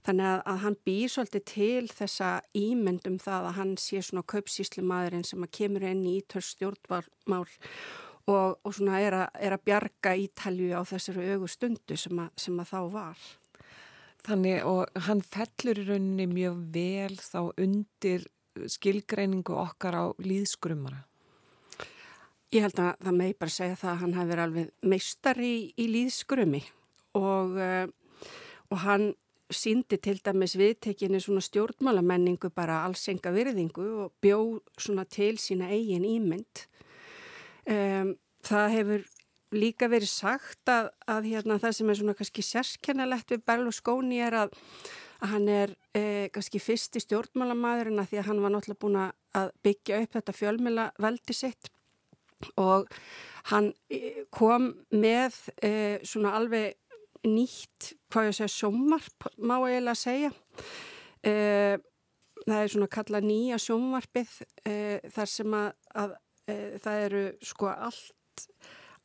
Þannig 0.02 0.26
að, 0.26 0.39
að 0.50 0.62
hann 0.63 0.78
býr 0.88 1.12
svolítið 1.13 1.43
til 1.52 1.89
þessa 1.93 2.30
ímyndum 2.58 3.19
það 3.21 3.50
að 3.50 3.58
hann 3.60 3.74
sé 3.78 4.00
svona 4.02 4.24
kaupsíslu 4.34 4.84
maðurinn 4.89 5.28
sem 5.28 5.43
að 5.45 5.52
kemur 5.60 5.86
inn 5.86 6.02
í 6.10 6.15
ítörst 6.24 6.56
stjórnmál 6.56 7.43
og, 8.26 8.58
og 8.65 8.74
svona 8.74 8.97
er 9.02 9.17
að, 9.19 9.28
er 9.45 9.54
að 9.54 9.63
bjarga 9.69 10.15
Ítalju 10.24 10.74
á 10.74 10.82
þessari 10.89 11.28
augustundu 11.36 11.97
sem, 12.00 12.24
sem 12.34 12.58
að 12.63 12.74
þá 12.74 12.80
var. 12.95 13.30
Þannig 14.26 14.65
og 14.69 15.06
hann 15.08 15.21
fellur 15.26 15.82
í 15.82 15.86
rauninni 15.88 16.28
mjög 16.30 16.58
vel 16.74 17.15
þá 17.21 17.39
undir 17.62 18.26
skilgreiningu 18.69 19.56
okkar 19.58 19.97
á 19.97 20.06
líðskrumara. 20.21 21.06
Ég 22.52 22.66
held 22.66 22.80
að 22.84 22.96
það 23.00 23.16
megi 23.16 23.36
bara 23.40 23.56
segja 23.56 23.80
það 23.80 23.92
að 23.94 24.00
hann 24.02 24.14
hafi 24.18 24.30
verið 24.34 24.46
alveg 24.46 24.72
meistar 24.92 25.38
í, 25.40 25.56
í 25.80 25.86
líðskrumi 25.88 26.60
og, 27.16 27.54
uh, 27.56 28.26
og 28.68 28.82
hann 28.84 29.06
síndi 29.52 30.00
til 30.04 30.18
dæmis 30.24 30.58
viðtekinni 30.60 31.22
svona 31.24 31.44
stjórnmálamenningu 31.46 32.52
bara 32.56 32.82
alls 32.86 33.06
enga 33.12 33.32
virðingu 33.36 33.88
og 34.04 34.12
bjó 34.24 34.42
svona 34.80 35.06
til 35.08 35.38
sína 35.40 35.72
eigin 35.72 36.08
ímynd. 36.08 36.66
Um, 37.72 38.14
það 38.44 38.76
hefur 38.76 39.10
líka 39.56 39.88
verið 39.92 40.12
sagt 40.12 40.72
að, 40.72 40.92
að 41.08 41.32
hérna, 41.32 41.60
það 41.60 41.76
sem 41.78 41.92
er 41.92 42.00
svona 42.00 42.16
kannski 42.20 42.46
sérskennalegt 42.48 43.32
við 43.32 43.44
Berlusconi 43.48 44.22
er 44.24 44.38
að, 44.46 44.56
að 45.24 45.36
hann 45.36 45.52
er 45.52 45.76
eh, 45.96 46.28
kannski 46.36 46.62
fyrsti 46.64 47.04
stjórnmálamæðurinn 47.04 48.00
að 48.00 48.14
því 48.14 48.22
að 48.22 48.30
hann 48.30 48.42
var 48.46 48.56
náttúrulega 48.56 48.84
búin 48.86 49.00
að 49.04 49.52
byggja 49.68 50.00
upp 50.06 50.18
þetta 50.18 50.36
fjölmjöla 50.40 50.88
veldi 51.04 51.36
sitt 51.36 51.72
og 52.62 52.90
hann 53.52 53.72
e, 53.90 54.26
kom 54.34 54.72
með 54.94 55.38
e, 55.64 55.74
svona 56.08 56.36
alveg 56.38 56.78
nýtt, 57.28 57.94
hvað 58.12 58.32
ég 58.32 58.38
segja, 58.38 58.54
sjómarp 58.56 59.30
má 59.38 59.58
ég 59.62 59.78
eiginlega 59.78 60.00
segja. 60.00 60.32
E, 61.22 61.34
það 62.42 62.58
er 62.58 62.74
svona 62.74 62.90
kalla 62.92 63.22
nýja 63.24 63.60
sjómarpið 63.62 64.36
e, 64.66 64.76
þar 65.14 65.30
sem 65.30 65.58
að, 65.58 65.70
að 66.04 66.16
e, 66.50 66.56
það 66.82 67.06
eru 67.08 67.24
sko 67.52 67.70
allt 67.74 68.48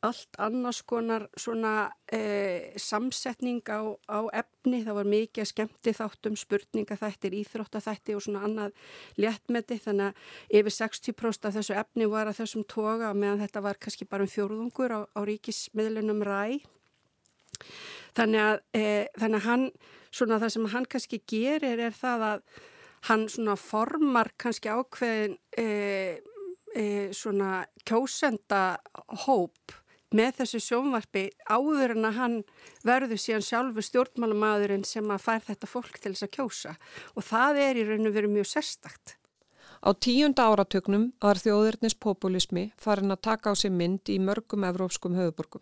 allt 0.07 0.39
annars 0.41 0.81
konar 0.87 1.27
svona 1.39 1.89
e, 2.11 2.73
samsetning 2.81 3.61
á, 3.69 3.83
á 4.07 4.19
efni, 4.41 4.81
það 4.85 4.99
var 4.99 5.09
mikið 5.11 5.43
að 5.43 5.51
skemmti 5.51 5.93
þáttum, 5.97 6.37
spurninga 6.39 6.97
þættir, 6.99 7.37
íþróttathætti 7.41 8.15
og 8.17 8.23
svona 8.25 8.45
annað 8.47 8.73
léttmeti. 9.19 9.79
Þannig 9.83 10.09
að 10.11 10.61
yfir 10.61 10.77
60% 10.79 11.49
af 11.49 11.59
þessu 11.59 11.77
efni 11.77 12.09
var 12.11 12.31
að 12.31 12.41
þessum 12.41 12.65
toga 12.69 13.13
meðan 13.13 13.43
þetta 13.45 13.65
var 13.67 13.81
kannski 13.81 14.09
bara 14.09 14.25
um 14.25 14.31
fjórðungur 14.31 14.95
á, 14.95 14.99
á 15.07 15.19
ríkismiðlunum 15.27 16.25
ræ 16.27 16.57
þannig 18.17 18.43
að, 18.43 18.57
e, 18.73 18.83
þannig 19.17 19.39
að 19.39 19.47
hann, 19.47 19.67
svona 20.11 20.39
það 20.41 20.53
sem 20.55 20.71
hann 20.73 20.89
kannski 20.89 21.21
gerir 21.29 21.83
er 21.87 21.95
það 21.95 22.25
að 22.31 22.63
hann 23.07 23.27
svona 23.31 23.55
formar 23.59 24.31
kannski 24.41 24.71
ákveðin 24.73 25.37
e, 25.57 25.67
e, 26.73 26.85
svona 27.15 27.65
kjósenda 27.87 28.79
hóp 29.25 29.75
með 30.15 30.41
þessu 30.41 30.61
sjónvarpi 30.63 31.23
áður 31.51 31.97
en 31.97 32.07
að 32.07 32.17
hann 32.17 32.35
verður 32.87 33.19
síðan 33.19 33.45
sjálfur 33.47 33.87
stjórnmálumadurinn 33.87 34.85
sem 34.87 35.07
að 35.11 35.23
fær 35.25 35.45
þetta 35.49 35.69
fólk 35.69 35.99
til 35.99 36.13
þess 36.13 36.27
að 36.27 36.35
kjósa 36.37 36.75
og 37.13 37.25
það 37.27 37.63
er 37.63 37.79
í 37.81 37.87
raun 37.87 38.09
og 38.09 38.15
veru 38.15 38.31
mjög 38.31 38.51
sérstakt. 38.53 39.17
Á 39.83 39.89
tíunda 39.93 40.47
áratögnum 40.47 41.11
var 41.21 41.37
þjóðurnis 41.37 41.97
populismi 41.99 42.71
farin 42.81 43.13
að 43.13 43.25
taka 43.29 43.51
á 43.51 43.53
sig 43.55 43.71
mynd 43.71 44.09
í 44.09 44.17
mörgum 44.19 44.65
evrópskum 44.65 45.17
höfuborgum. 45.17 45.61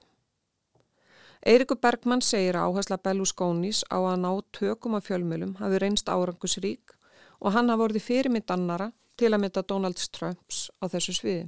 Eirikur 1.46 1.78
Bergmann 1.78 2.24
segir 2.26 2.58
áhersla 2.58 2.98
Berlusconis 2.98 3.84
á 3.92 4.02
að 4.02 4.22
ná 4.24 4.32
tökum 4.56 4.96
af 4.98 5.10
fjölmjölum 5.10 5.58
hafi 5.60 5.82
reynst 5.82 6.10
árangusrík 6.10 6.96
og 7.42 7.54
hann 7.54 7.70
hafi 7.70 7.82
vorið 7.82 8.08
fyrirmynd 8.08 8.50
annara 8.50 8.92
til 9.20 9.34
að 9.34 9.44
mynda 9.44 9.62
Donald 9.62 10.00
Trumps 10.16 10.70
á 10.82 10.90
þessu 10.90 11.14
sviði. 11.14 11.46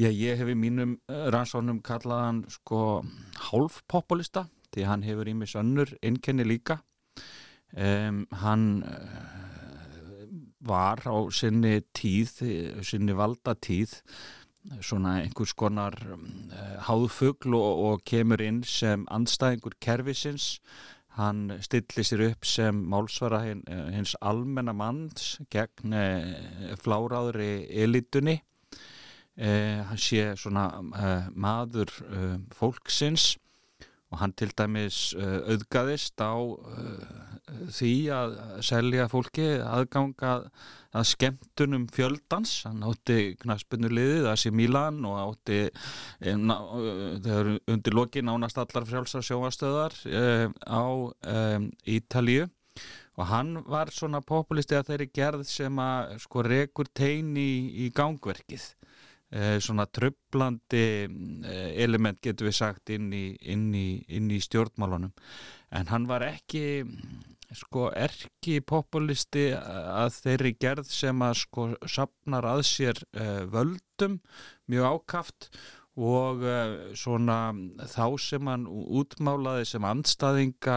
Já, 0.00 0.08
ég 0.08 0.38
hef 0.40 0.48
í 0.48 0.56
mínum 0.56 0.96
eh, 1.10 1.26
rannsónum 1.34 1.80
kallaðan 1.84 2.44
sko 2.48 3.02
hálfpopulista 3.50 4.46
því 4.72 4.86
hann 4.88 5.04
hefur 5.04 5.28
í 5.28 5.34
mig 5.36 5.50
sönnur 5.50 5.90
innkenni 6.06 6.46
líka. 6.46 6.80
Um, 7.70 8.24
hann 8.42 8.82
uh, 8.82 10.26
var 10.66 11.02
á 11.06 11.14
sinni 11.30 11.80
tíð, 11.94 12.40
sinni 12.82 13.14
valda 13.14 13.54
tíð 13.54 13.92
svona 14.82 15.20
einhvers 15.22 15.54
konar 15.54 15.94
uh, 16.02 16.80
háðfugl 16.88 17.54
og, 17.54 17.84
og 17.86 18.02
kemur 18.08 18.42
inn 18.42 18.64
sem 18.66 19.06
andstæðingur 19.12 19.78
kervisins 19.82 20.56
hann 21.14 21.60
stilli 21.62 22.02
sér 22.06 22.24
upp 22.30 22.46
sem 22.46 22.82
málsvara 22.90 23.44
hins 23.46 24.16
almenna 24.18 24.74
manns 24.74 25.36
gegn 25.50 25.94
fláraðri 26.78 27.66
elitunni 27.82 28.36
eh, 29.36 29.82
hann 29.88 30.00
sé 30.00 30.30
svona 30.40 30.66
eh, 30.96 31.30
maður 31.34 31.92
eh, 32.10 32.36
fólksins 32.56 33.34
og 34.10 34.18
hann 34.18 34.32
til 34.34 34.50
dæmis 34.58 35.12
eh, 35.14 35.38
auðgaðist 35.52 36.18
á 36.18 36.34
eh, 36.34 37.18
því 37.70 37.92
að 38.14 38.34
selja 38.66 39.06
fólki 39.10 39.46
aðganga 39.62 40.32
að 40.90 41.06
skemmtunum 41.06 41.86
fjöldans. 41.94 42.60
Hann 42.66 42.82
átti 42.86 43.36
knaspunuliðið 43.42 44.28
Asi 44.30 44.50
Milan 44.54 45.00
og 45.06 45.18
átti 45.22 45.60
eh, 45.68 46.34
þegar 46.34 47.52
undir 47.70 47.96
loki 47.96 48.24
nánast 48.26 48.58
allar 48.58 48.86
frjálsar 48.88 49.26
sjóastöðar 49.26 49.94
á 50.66 50.84
Ítalju 51.86 52.48
og 53.20 53.26
hann 53.28 53.58
var 53.68 53.90
svona 53.94 54.22
populisti 54.24 54.78
að 54.78 54.92
þeirri 54.92 55.10
gerð 55.14 55.46
sem 55.50 55.80
að 55.82 56.14
sko 56.22 56.42
rekur 56.46 56.88
tein 56.94 57.34
í, 57.38 57.50
í 57.84 57.90
gangverkið 57.94 58.70
svona 59.62 59.86
tröflandi 59.86 60.84
eh, 61.06 61.82
element 61.84 62.20
getur 62.22 62.50
við 62.50 62.56
sagt 62.58 62.90
inn 62.90 63.12
í, 63.14 63.26
inn 63.40 63.68
í, 63.74 64.02
inn 64.08 64.30
í 64.30 64.40
stjórnmálunum. 64.42 65.12
En 65.70 65.90
hann 65.92 66.08
var 66.10 66.24
ekki 66.26 66.82
sko 67.56 67.88
erki 67.96 68.60
populisti 68.62 69.48
að 69.54 70.12
þeirri 70.20 70.52
gerð 70.62 70.90
sem 70.94 71.22
að 71.26 71.36
sko 71.40 71.66
sapnar 71.90 72.46
að 72.46 72.62
sér 72.68 73.00
uh, 73.18 73.42
völdum 73.50 74.20
mjög 74.70 74.86
ákaft. 74.94 75.48
og 75.50 75.79
uh, 75.98 76.94
svona 76.94 77.52
þá 77.90 78.04
sem 78.22 78.46
hann 78.46 78.66
útmálaði 78.70 79.66
sem 79.66 79.84
andstaðinga 79.84 80.76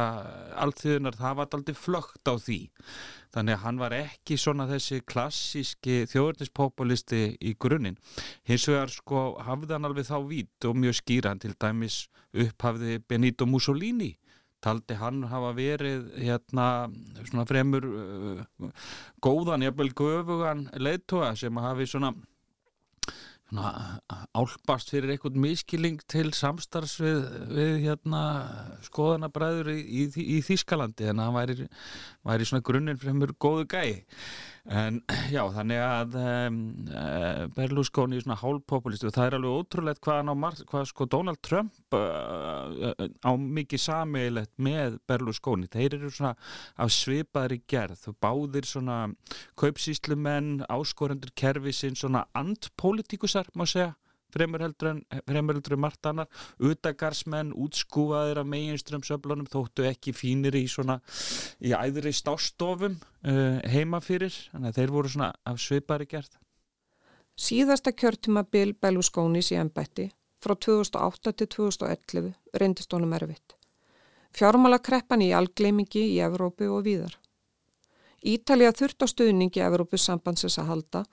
allþjóðunar 0.63 1.19
það 1.19 1.38
var 1.38 1.58
aldrei 1.58 1.76
flögt 1.78 2.26
á 2.26 2.34
því. 2.34 2.60
Þannig 3.34 3.56
að 3.56 3.63
hann 3.63 3.80
var 3.82 3.93
ekki 3.97 4.38
svona 4.38 4.67
þessi 4.69 5.02
klassíski 5.10 6.04
þjóðurnispopulisti 6.12 7.38
í 7.41 7.56
grunninn. 7.58 7.97
Hins 8.45 8.67
vegar 8.69 8.91
sko 8.93 9.23
hafði 9.41 9.73
hann 9.73 9.88
alveg 9.89 10.10
þá 10.10 10.17
vít 10.30 10.67
og 10.69 10.78
mjög 10.78 10.99
skýran 11.02 11.41
til 11.41 11.54
dæmis 11.58 12.08
upphafði 12.34 12.99
Benito 13.08 13.45
Mussolini. 13.49 14.13
Taldi 14.63 14.95
hann 14.95 15.26
hafa 15.28 15.52
verið 15.58 16.06
hérna 16.23 16.67
svona 17.26 17.43
fremur 17.49 17.84
uh, 17.84 18.69
góðan, 19.21 19.65
jafnvel 19.65 19.91
göfugan 19.91 20.69
leittóa 20.80 21.34
sem 21.36 21.58
hafi 21.60 21.89
svona 21.89 22.13
álpast 23.54 24.89
fyrir 24.94 25.13
einhvern 25.13 25.39
miskiling 25.44 26.00
til 26.10 26.32
samstarfs 26.36 26.98
við, 27.02 27.20
við 27.54 27.74
hérna, 27.88 28.24
skoðanabræður 28.88 29.74
í, 29.76 29.80
í, 29.84 30.08
í 30.38 30.39
Þískalandi 30.46 31.12
en 31.12 31.22
það 31.22 31.38
væri, 31.38 31.68
væri 32.30 32.50
svona 32.50 32.66
grunninn 32.66 33.20
mjög 33.20 33.36
góðu 33.44 33.68
gæi 33.76 34.04
en 34.71 35.02
já 35.36 35.41
þannig 35.52 35.82
að 35.84 36.13
um, 36.19 36.60
uh, 36.88 37.41
Berlusconi 37.56 38.17
er 38.17 38.23
svona 38.23 38.39
hálfpopulisti 38.39 39.10
og 39.10 39.15
það 39.15 39.28
er 39.28 39.38
alveg 39.38 39.58
ótrúlegt 39.60 40.04
hvað, 40.06 40.62
hvað 40.69 40.86
sko 40.88 41.08
Donald 41.12 41.41
Trump 41.43 41.97
uh, 41.97 42.93
uh, 42.93 43.08
á 43.28 43.32
mikið 43.36 43.84
sammeilegt 43.84 44.54
með 44.56 44.99
Berlusconi, 45.10 45.67
þeir 45.67 45.97
eru 45.99 46.12
svona 46.13 46.36
af 46.80 46.93
svipaðri 46.95 47.60
gerð. 47.67 48.08
Og 48.12 48.17
báðir 48.23 48.67
svona 48.67 48.99
kaupsýslumenn 49.60 50.63
áskorendur 50.71 51.34
kervisinn 51.36 51.99
svona 51.99 52.26
andpolítikusar 52.38 53.52
má 53.58 53.67
segja 53.67 53.93
fremur 54.34 54.63
heldur 54.65 54.91
en, 54.93 55.02
fremur 55.30 55.58
heldur 55.58 55.78
en 55.78 55.84
margt 55.86 56.10
annar 56.10 56.46
utagarsmenn, 56.60 57.54
útskúfaðir 57.54 58.41
af 58.41 58.50
meginströmsöflunum, 58.50 59.50
þóttu 59.52 59.88
ekki 59.89 60.15
fínir 60.17 60.58
í 60.58 60.65
svona, 60.72 61.00
í 61.63 61.74
æðri 61.78 62.13
stástofum 62.15 62.98
uh, 62.98 63.60
heima 63.69 64.02
fyrir 64.04 64.34
þannig 64.52 64.74
að 64.74 64.82
þeir 64.82 64.96
voru 64.98 65.13
svona 65.13 65.32
af 65.48 65.62
sveipari 65.62 66.10
gerð. 66.10 66.38
Síðasta 67.34 67.93
kjörtuma 67.98 68.43
Bill 68.46 68.76
Berlusconis 68.78 69.50
í 69.54 69.58
ennbætti 69.58 70.12
frá 70.43 70.54
2008 70.60 71.34
til 71.39 71.50
2011 71.56 72.34
reyndist 72.62 72.93
honum 72.93 73.15
erfitt. 73.17 73.56
Fjármálakreppan 74.34 75.22
í 75.22 75.32
algleimingi 75.34 76.04
í 76.15 76.22
Evrópu 76.26 76.69
og 76.74 76.86
víðar. 76.88 77.15
Ítalija 78.24 78.72
þurft 78.74 79.04
á 79.04 79.08
stuðningi 79.12 79.62
Evrópus 79.65 80.06
sambandsins 80.08 80.58
að 80.62 80.69
halda 80.72 81.04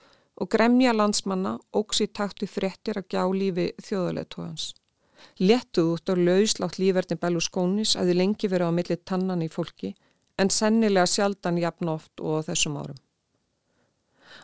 og 0.41 0.49
gremja 0.49 0.93
landsmanna 0.95 1.57
óks 1.77 2.01
í 2.01 2.07
taktu 2.09 2.47
fréttir 2.49 2.97
að 2.97 3.09
gjá 3.13 3.23
lífi 3.29 3.67
þjóðulegtóðans. 3.85 4.71
Lettuð 5.37 5.91
út 5.93 6.09
á 6.09 6.15
lauslátt 6.17 6.79
lífverðin 6.81 7.19
Berlusconis 7.21 7.93
að 7.93 8.09
þið 8.09 8.19
lengi 8.21 8.49
verið 8.49 8.71
á 8.73 8.77
milli 8.77 8.97
tannan 9.05 9.43
í 9.45 9.49
fólki 9.53 9.93
en 10.41 10.49
sennilega 10.49 11.05
sjaldan 11.05 11.59
jafn 11.61 11.91
oft 11.93 12.23
og 12.25 12.47
þessum 12.47 12.79
árum. 12.81 12.97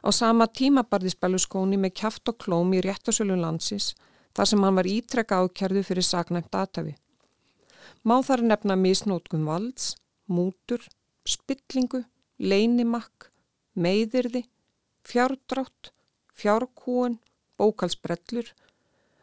Á 0.05 0.09
sama 0.13 0.45
tíma 0.45 0.83
barðist 0.85 1.19
Berlusconi 1.19 1.79
með 1.81 1.95
kæft 2.03 2.29
og 2.29 2.37
klóm 2.43 2.75
í 2.77 2.83
réttasölu 2.85 3.37
landsins 3.39 3.95
þar 4.37 4.51
sem 4.51 4.63
hann 4.63 4.77
var 4.77 4.89
ítrekka 4.91 5.39
ákjærðu 5.41 5.83
fyrir 5.87 6.05
saknæmt 6.05 6.51
datafi. 6.53 6.93
Má 8.05 8.21
þar 8.21 8.43
nefna 8.45 8.77
misnótkum 8.77 9.47
valds, 9.49 9.95
mútur, 10.29 10.83
spillingu, 11.25 12.03
leinimakk, 12.37 13.31
meiðirði 13.73 14.43
fjárdrátt, 15.07 15.93
fjárkúun, 16.33 17.19
bókalsbrellur, 17.57 18.51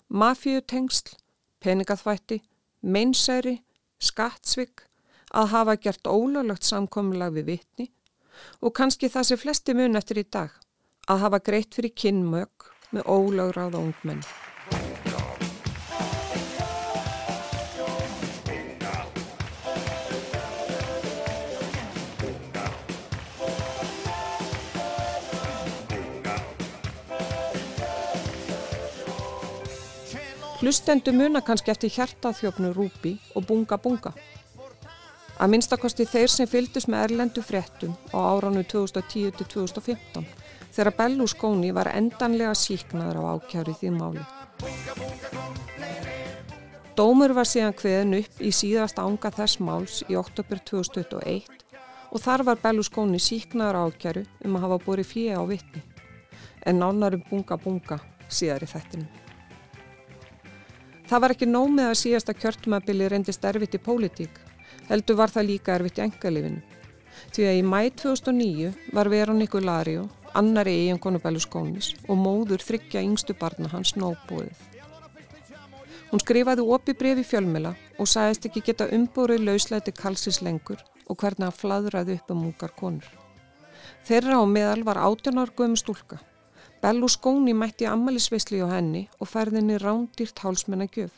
mafíutengsl, 0.06 1.16
peningaþvætti, 1.58 2.40
meinsæri, 2.80 3.58
skattsvig, 3.98 4.86
að 5.34 5.50
hafa 5.52 5.76
gert 5.76 6.08
ólöglegt 6.08 6.64
samkominlag 6.64 7.34
við 7.36 7.50
vittni 7.52 7.90
og 8.60 8.74
kannski 8.74 9.10
það 9.10 9.28
sem 9.28 9.40
flesti 9.40 9.74
mun 9.76 9.98
eftir 9.98 10.22
í 10.22 10.26
dag, 10.26 10.50
að 11.10 11.22
hafa 11.26 11.42
greitt 11.48 11.76
fyrir 11.76 11.94
kinnmög 11.94 12.70
með 12.94 13.06
ólögráða 13.10 13.82
ungmenn. 13.82 14.24
Hlustendu 30.64 31.12
muna 31.12 31.42
kannski 31.44 31.68
eftir 31.70 31.90
hjartaþjófnu 31.92 32.70
Rúbi 32.72 33.10
og 33.36 33.44
Bunga 33.44 33.76
Bunga. 33.76 34.14
Að 35.36 35.50
minnstakosti 35.52 36.06
þeir 36.08 36.30
sem 36.32 36.48
fyldust 36.48 36.88
með 36.88 37.02
erlendu 37.04 37.42
fréttum 37.44 37.90
á 38.16 38.32
áranu 38.32 38.62
2010-2015 38.72 40.24
þegar 40.72 40.96
Berlusconi 40.96 41.68
var 41.76 41.90
endanlega 41.92 42.54
síknaður 42.56 43.18
á 43.20 43.22
ákjárið 43.36 43.76
því 43.82 43.90
máli. 43.98 44.22
Dómur 46.96 47.34
var 47.36 47.50
síðan 47.50 47.76
hviðin 47.82 48.16
upp 48.22 48.40
í 48.40 48.52
síðast 48.60 49.02
ánga 49.02 49.34
þess 49.36 49.60
máls 49.60 49.98
í 50.08 50.16
oktober 50.16 50.62
2021 50.70 51.44
og 52.08 52.24
þar 52.24 52.46
var 52.48 52.62
Berlusconi 52.62 53.20
síknaður 53.20 53.82
ákjæru 53.82 54.24
um 54.48 54.56
að 54.56 54.64
hafa 54.64 54.80
búið 54.86 55.04
fyrir 55.12 55.36
á 55.36 55.44
vittni 55.44 55.84
en 56.64 56.80
nánar 56.80 57.18
um 57.20 57.26
Bunga 57.28 57.60
Bunga 57.60 58.00
síðar 58.32 58.64
í 58.64 58.70
þettinum. 58.72 59.23
Það 61.04 61.20
var 61.20 61.34
ekki 61.34 61.46
nómið 61.50 61.90
að 61.90 61.98
síðasta 62.00 62.34
kjörtumabili 62.38 63.08
reyndist 63.12 63.44
erfitt 63.44 63.76
í 63.76 63.80
pólitík, 63.86 64.38
heldur 64.88 65.18
var 65.20 65.32
það 65.32 65.50
líka 65.50 65.74
erfitt 65.76 66.00
í 66.00 66.04
engalifinu. 66.06 66.62
Því 67.34 67.48
að 67.48 67.58
í 67.58 67.64
mæ 67.68 67.80
2009 68.00 68.70
var 68.96 69.10
Veroníku 69.12 69.60
Lario, 69.60 70.06
annari 70.34 70.74
eiginkonu 70.80 71.20
Berlusconis 71.22 71.92
og 72.08 72.18
móður 72.18 72.64
þryggja 72.64 73.04
yngstu 73.04 73.36
barna 73.38 73.68
hans 73.70 73.94
nóbúið. 74.00 74.54
Hún 76.10 76.22
skrifaði 76.22 76.64
opi 76.76 76.94
brefi 76.96 77.24
fjölmela 77.26 77.74
og 77.98 78.08
sagðist 78.08 78.48
ekki 78.48 78.64
geta 78.68 78.88
umbúrið 78.96 79.44
lauslæti 79.48 79.92
kalsis 79.94 80.40
lengur 80.46 80.80
og 81.08 81.18
hvernig 81.20 81.48
hann 81.48 81.58
fladraði 81.58 82.16
upp 82.18 82.30
um 82.32 82.46
ungar 82.48 82.72
konur. 82.78 83.08
Þeirra 84.08 84.40
á 84.40 84.44
meðal 84.46 84.84
var 84.86 85.00
átjónar 85.04 85.52
guðum 85.56 85.76
stúlka. 85.76 86.20
Berlusconi 86.84 87.54
mætti 87.56 87.86
ammælisveisli 87.88 88.58
á 88.60 88.68
henni 88.68 89.06
og 89.16 89.28
ferðinni 89.30 89.78
rándýrt 89.80 90.42
hálsmenna 90.44 90.84
gjöf. 90.92 91.14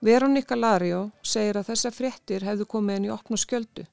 Veronika 0.00 0.56
Lario 0.56 1.00
segir 1.32 1.58
að 1.60 1.66
þessa 1.68 1.90
fréttir 1.92 2.46
hefðu 2.48 2.64
komið 2.72 2.96
henni 2.96 3.10
í 3.10 3.12
opna 3.12 3.36
skjöldu. 3.42 3.84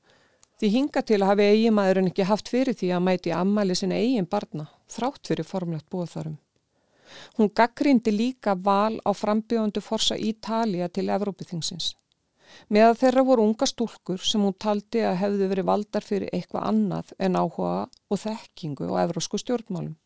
Því 0.61 0.69
hinga 0.75 1.01
til 1.03 1.17
að 1.17 1.27
hafi 1.31 1.47
eiginmaðurinn 1.49 2.07
ekki 2.13 2.27
haft 2.29 2.51
fyrir 2.53 2.77
því 2.79 2.91
að 2.95 3.03
mæti 3.07 3.33
ammæli 3.35 3.75
sinna 3.75 3.97
eigin 3.99 4.29
barna, 4.31 4.69
þrátt 4.87 5.27
fyrir 5.27 5.49
formlegt 5.49 5.89
bóðarum. 5.91 6.37
Hún 7.35 7.51
gaggrindi 7.51 8.13
líka 8.15 8.53
val 8.55 8.95
á 9.03 9.11
frambjóðundu 9.11 9.83
forsa 9.83 10.15
Ítalija 10.15 10.87
til 10.87 11.09
Evrópithingsins. 11.11 11.97
Með 12.71 12.93
þeirra 13.01 13.25
voru 13.27 13.49
unga 13.49 13.67
stúlkur 13.67 14.23
sem 14.23 14.47
hún 14.47 14.55
taldi 14.55 15.03
að 15.03 15.19
hefðu 15.25 15.51
verið 15.51 15.67
valdar 15.73 16.07
fyrir 16.07 16.31
eitthvað 16.31 16.71
annað 16.71 17.11
en 17.19 17.35
áhuga 17.35 17.89
og 18.07 18.23
þekkingu 18.23 18.87
og 18.87 19.01
evrósku 19.03 19.41
stjórnmálum. 19.43 19.97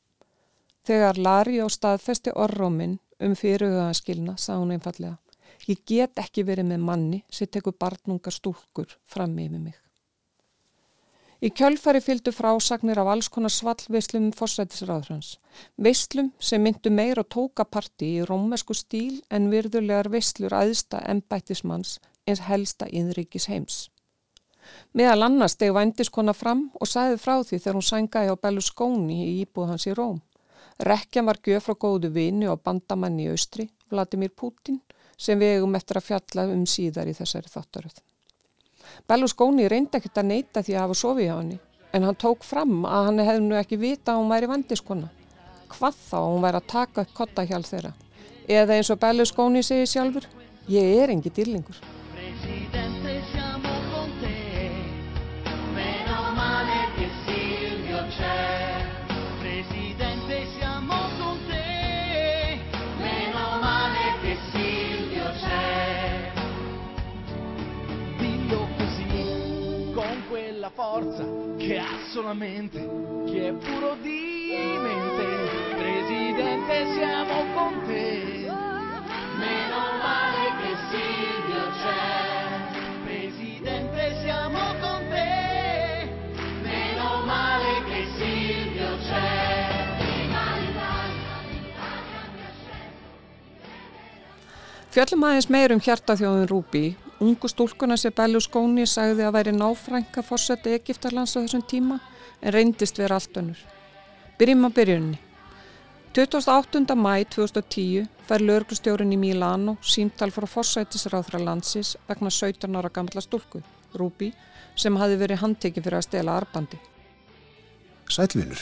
Þegar 0.86 1.18
Lari 1.18 1.60
á 1.62 1.68
staðfesti 1.72 2.34
orróminn 2.36 3.00
um 3.20 3.34
fyrirhugaðanskilna 3.38 4.36
sá 4.38 4.54
hún 4.58 4.76
einfallega 4.76 5.18
Ég 5.66 5.82
get 5.88 6.20
ekki 6.22 6.44
verið 6.46 6.68
með 6.70 6.84
manni 6.86 7.24
sem 7.32 7.50
tekur 7.50 7.74
barnungar 7.80 8.34
stúlkur 8.34 8.92
fram 9.08 9.34
með 9.34 9.58
mig. 9.58 9.78
Í 11.46 11.52
kjölfari 11.52 12.00
fylgdu 12.02 12.32
frásagnir 12.34 13.00
af 13.02 13.10
alls 13.12 13.28
konar 13.30 13.54
svallveislum 13.54 14.32
fórsættisráðhrans. 14.34 15.36
Veislum 15.78 16.32
sem 16.40 16.64
myndu 16.64 16.90
meir 16.94 17.20
og 17.22 17.28
tóka 17.34 17.66
parti 17.66 18.16
í 18.20 18.24
rómesku 18.26 18.78
stíl 18.78 19.20
en 19.30 19.50
virðulegar 19.52 20.10
veislur 20.14 20.56
aðsta 20.56 21.02
ennbættismanns 21.12 22.00
eins 22.26 22.46
helsta 22.48 22.88
innríkis 22.90 23.50
heims. 23.52 23.90
Meðal 24.98 25.28
annars 25.28 25.54
steg 25.58 25.76
vændiskona 25.76 26.34
fram 26.34 26.70
og 26.82 26.90
sæði 26.90 27.20
frá 27.22 27.36
því 27.44 27.60
þegar 27.60 27.78
hún 27.78 27.90
sængaði 27.90 28.34
á 28.34 28.42
Berlusconi 28.42 29.20
í 29.28 29.34
íbúð 29.44 29.74
hans 29.74 29.86
í 29.86 29.94
Róm. 29.94 30.24
Rekjan 30.84 31.26
var 31.26 31.38
gjöf 31.40 31.70
frá 31.70 31.76
góðu 31.80 32.10
vini 32.12 32.50
og 32.52 32.60
bandamanni 32.66 33.30
í 33.30 33.32
Austri, 33.32 33.70
Vladimir 33.92 34.34
Putin, 34.36 34.82
sem 35.18 35.40
við 35.40 35.56
eigum 35.56 35.78
eftir 35.78 36.02
að 36.02 36.08
fjalla 36.10 36.44
um 36.52 36.66
síðar 36.68 37.08
í 37.08 37.14
þessari 37.16 37.52
þáttaröð. 37.54 38.02
Berlusconi 39.08 39.70
reyndi 39.72 39.96
ekkert 39.98 40.20
að 40.20 40.30
neyta 40.34 40.64
því 40.66 40.76
að 40.76 40.84
hafa 40.84 41.00
sofið 41.00 41.32
á 41.32 41.36
henni, 41.40 41.60
en 41.96 42.04
hann 42.04 42.20
tók 42.20 42.44
fram 42.44 42.84
að 42.84 43.08
hann 43.08 43.24
hefði 43.24 43.46
nú 43.48 43.56
ekki 43.56 43.80
vita 43.80 44.14
að 44.14 44.20
hún 44.20 44.34
væri 44.36 44.52
vandiskona. 44.52 45.12
Hvað 45.72 46.02
þá 46.10 46.18
að 46.20 46.32
hún 46.34 46.46
væri 46.46 46.60
að 46.60 46.72
taka 46.76 47.06
upp 47.06 47.18
kottahjálp 47.22 47.72
þeirra? 47.72 47.94
Eða 48.46 48.76
eins 48.76 48.92
og 48.92 49.00
Berlusconi 49.00 49.64
segi 49.64 49.88
sjálfur, 49.96 50.28
ég 50.68 51.00
er 51.00 51.16
engi 51.16 51.32
dýrlingur. 51.32 51.80
Forza 70.96 71.26
che 71.58 71.78
ha 71.78 71.98
solamente 72.12 72.80
chi 73.26 73.40
è 73.40 73.52
puro 73.52 73.98
di 74.02 74.78
mente. 74.80 75.76
Presidente, 75.76 76.94
siamo 76.94 77.54
con 77.54 77.82
te. 77.86 78.48
Meno 79.36 79.80
male 80.00 80.46
che 80.62 80.72
Silvio 80.90 81.64
c'è. 81.82 83.04
Presidente, 83.04 84.22
siamo 84.22 84.60
con 84.80 85.08
te. 85.10 86.10
Meno 86.62 87.26
male 87.26 87.84
che 87.90 88.06
Silvio 88.18 88.98
c'è. 88.98 89.74
Fjallum 94.96 95.26
aðeins 95.28 95.50
meirum 95.52 95.82
hjartaþjóðin 95.84 96.48
Rúbi 96.48 96.96
Ungu 97.20 97.48
stúlkuna 97.48 97.96
sem 97.96 98.12
Berlusconi 98.12 98.84
sagði 98.90 99.24
að 99.24 99.38
væri 99.38 99.52
náfrænka 99.56 100.24
fórseti 100.26 100.74
Egiptarlands 100.76 101.38
á 101.38 101.40
þessum 101.40 101.64
tíma 101.64 102.00
en 102.42 102.54
reyndist 102.54 103.00
vera 103.00 103.16
allt 103.16 103.38
önnur. 103.40 103.62
Byrjum 104.36 104.68
á 104.68 104.70
byrjunni. 104.76 105.20
28. 106.16 106.96
mæ 106.96 107.14
2010 107.32 108.08
fær 108.28 108.44
lögurstjórin 108.44 109.14
í 109.16 109.20
Milano 109.20 109.78
símtal 109.84 110.32
frá 110.32 110.48
fórsætisráðra 110.48 111.40
landsis 111.44 111.96
vegna 112.08 112.32
17 112.32 112.76
ára 112.76 112.92
gamla 112.92 113.24
stúlku, 113.24 113.64
Rúbi, 113.96 114.34
sem 114.76 114.96
hafi 115.00 115.16
verið 115.16 115.42
handtekið 115.44 115.88
fyrir 115.88 116.00
að 116.00 116.08
stela 116.10 116.36
arbandi. 116.40 116.80
Sælvinur, 118.12 118.60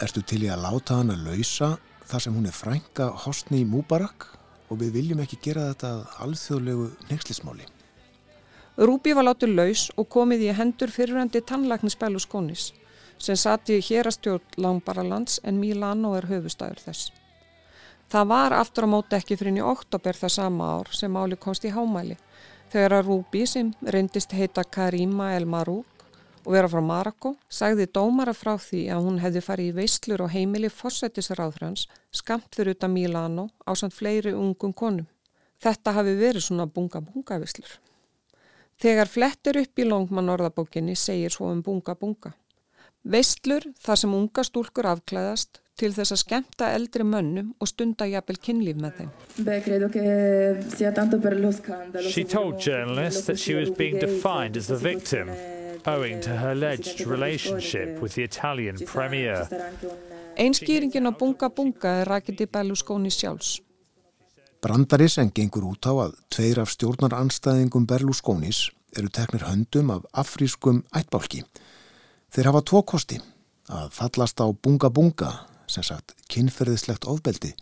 ertu 0.00 0.24
til 0.24 0.42
í 0.44 0.52
að 0.52 0.64
láta 0.64 1.02
hann 1.02 1.12
að 1.12 1.28
lausa 1.28 1.74
þar 2.08 2.24
sem 2.26 2.36
hún 2.36 2.48
er 2.48 2.56
frænka 2.56 3.12
Hosni 3.24 3.64
Múbarak 3.68 4.30
og 4.68 4.80
við 4.80 4.96
viljum 4.98 5.24
ekki 5.24 5.40
gera 5.50 5.70
þetta 5.72 5.94
alþjóðlegu 6.24 6.90
nexlismáli? 7.12 7.73
Rúbi 8.74 9.12
var 9.14 9.28
látið 9.28 9.52
laus 9.54 9.84
og 9.94 10.08
komið 10.10 10.48
í 10.48 10.54
hendur 10.58 10.90
fyrirhandi 10.90 11.44
tannlæknis 11.46 11.94
Berlusconis 11.94 12.72
sem 13.22 13.36
sati 13.38 13.76
hér 13.78 14.08
að 14.10 14.16
stjórn 14.16 14.56
Langbaralands 14.64 15.38
en 15.46 15.60
Milano 15.62 16.16
er 16.18 16.26
höfustæður 16.26 16.80
þess. 16.88 17.12
Það 18.10 18.26
var 18.32 18.56
aftur 18.58 18.88
á 18.90 18.94
móti 18.96 19.14
ekki 19.14 19.38
fyrir 19.38 19.60
í 19.60 19.62
oktober 19.62 20.18
það 20.18 20.34
sama 20.34 20.72
ár 20.80 20.90
sem 20.90 21.14
áli 21.16 21.38
komst 21.38 21.64
í 21.64 21.70
hámæli 21.70 22.18
þegar 22.74 22.98
að 22.98 23.12
Rúbi 23.12 23.44
sem 23.46 23.70
reyndist 23.86 24.34
heita 24.34 24.66
Karima 24.66 25.30
El 25.36 25.46
Marouk 25.46 26.04
og 26.42 26.52
vera 26.56 26.68
frá 26.68 26.82
Marokko 26.82 27.36
sagði 27.46 27.86
dómara 27.86 28.34
frá 28.34 28.56
því 28.58 28.84
að 28.90 29.06
hún 29.06 29.22
hefði 29.22 29.46
farið 29.46 29.70
í 29.70 29.78
veistlur 29.78 30.26
og 30.26 30.34
heimili 30.34 30.68
fórsættisráðhrans 30.82 31.86
skamt 32.10 32.50
fyrir 32.58 32.74
utan 32.74 32.92
Milano 32.92 33.48
á 33.62 33.70
samt 33.78 33.94
fleiri 33.94 34.34
ungum 34.34 34.74
konum. 34.74 35.06
Þetta 35.62 35.94
hafi 35.94 36.18
verið 36.18 36.50
svona 36.50 36.66
bunga-bunga 36.66 37.38
veislur. 37.38 37.78
Þegar 38.80 39.10
flettir 39.10 39.60
upp 39.62 39.78
í 39.78 39.84
Longman 39.86 40.32
orðabókinni 40.34 40.96
segir 40.98 41.30
svo 41.34 41.50
um 41.52 41.62
bunga 41.62 41.94
bunga. 41.98 42.34
Veistlur 43.04 43.66
þar 43.84 44.00
sem 44.00 44.14
unga 44.16 44.42
stúlkur 44.46 44.86
afklæðast 44.88 45.60
til 45.78 45.90
þess 45.92 46.14
að 46.14 46.20
skemta 46.22 46.70
eldri 46.74 47.04
mönnum 47.04 47.50
og 47.60 47.68
stunda 47.68 48.06
jafnvel 48.08 48.38
kynlíf 48.46 48.78
með 48.80 48.92
þeim. 49.00 49.10
She 52.08 52.24
told 52.24 52.60
journalists 52.60 53.26
that 53.26 53.38
she 53.38 53.54
was 53.54 53.70
being 53.70 53.98
defined 53.98 54.56
as 54.56 54.66
the 54.68 54.76
victim 54.76 55.28
owing 55.86 56.20
to 56.22 56.30
her 56.30 56.52
alleged 56.52 57.06
relationship 57.06 58.00
with 58.00 58.14
the 58.14 58.22
Italian 58.22 58.76
premier. 58.86 59.46
Einskýringin 60.38 61.06
á 61.06 61.12
bunga 61.12 61.50
bunga 61.50 62.00
er 62.00 62.08
rakiti 62.08 62.46
Berlusconi 62.46 63.10
sjálfs. 63.10 63.60
Brandari 64.64 65.10
sem 65.12 65.28
gengur 65.28 65.66
út 65.68 65.84
á 65.84 65.92
að 65.92 66.12
tveir 66.32 66.58
af 66.62 66.70
stjórnaranstæðingum 66.72 67.84
Berlusconis 67.84 68.70
eru 68.96 69.10
teknir 69.12 69.44
höndum 69.44 69.90
af 69.92 70.06
afrískum 70.22 70.78
ættbálki. 70.96 71.42
Þeir 72.32 72.48
hafa 72.48 72.62
tvo 72.64 72.80
kosti 72.88 73.18
að 73.68 73.92
fallast 73.92 74.40
á 74.40 74.48
bunga 74.48 74.88
bunga, 74.88 75.30
sem 75.68 75.84
sagt 75.84 76.16
kynferðislegt 76.32 77.04
ofbeldi, 77.04 77.52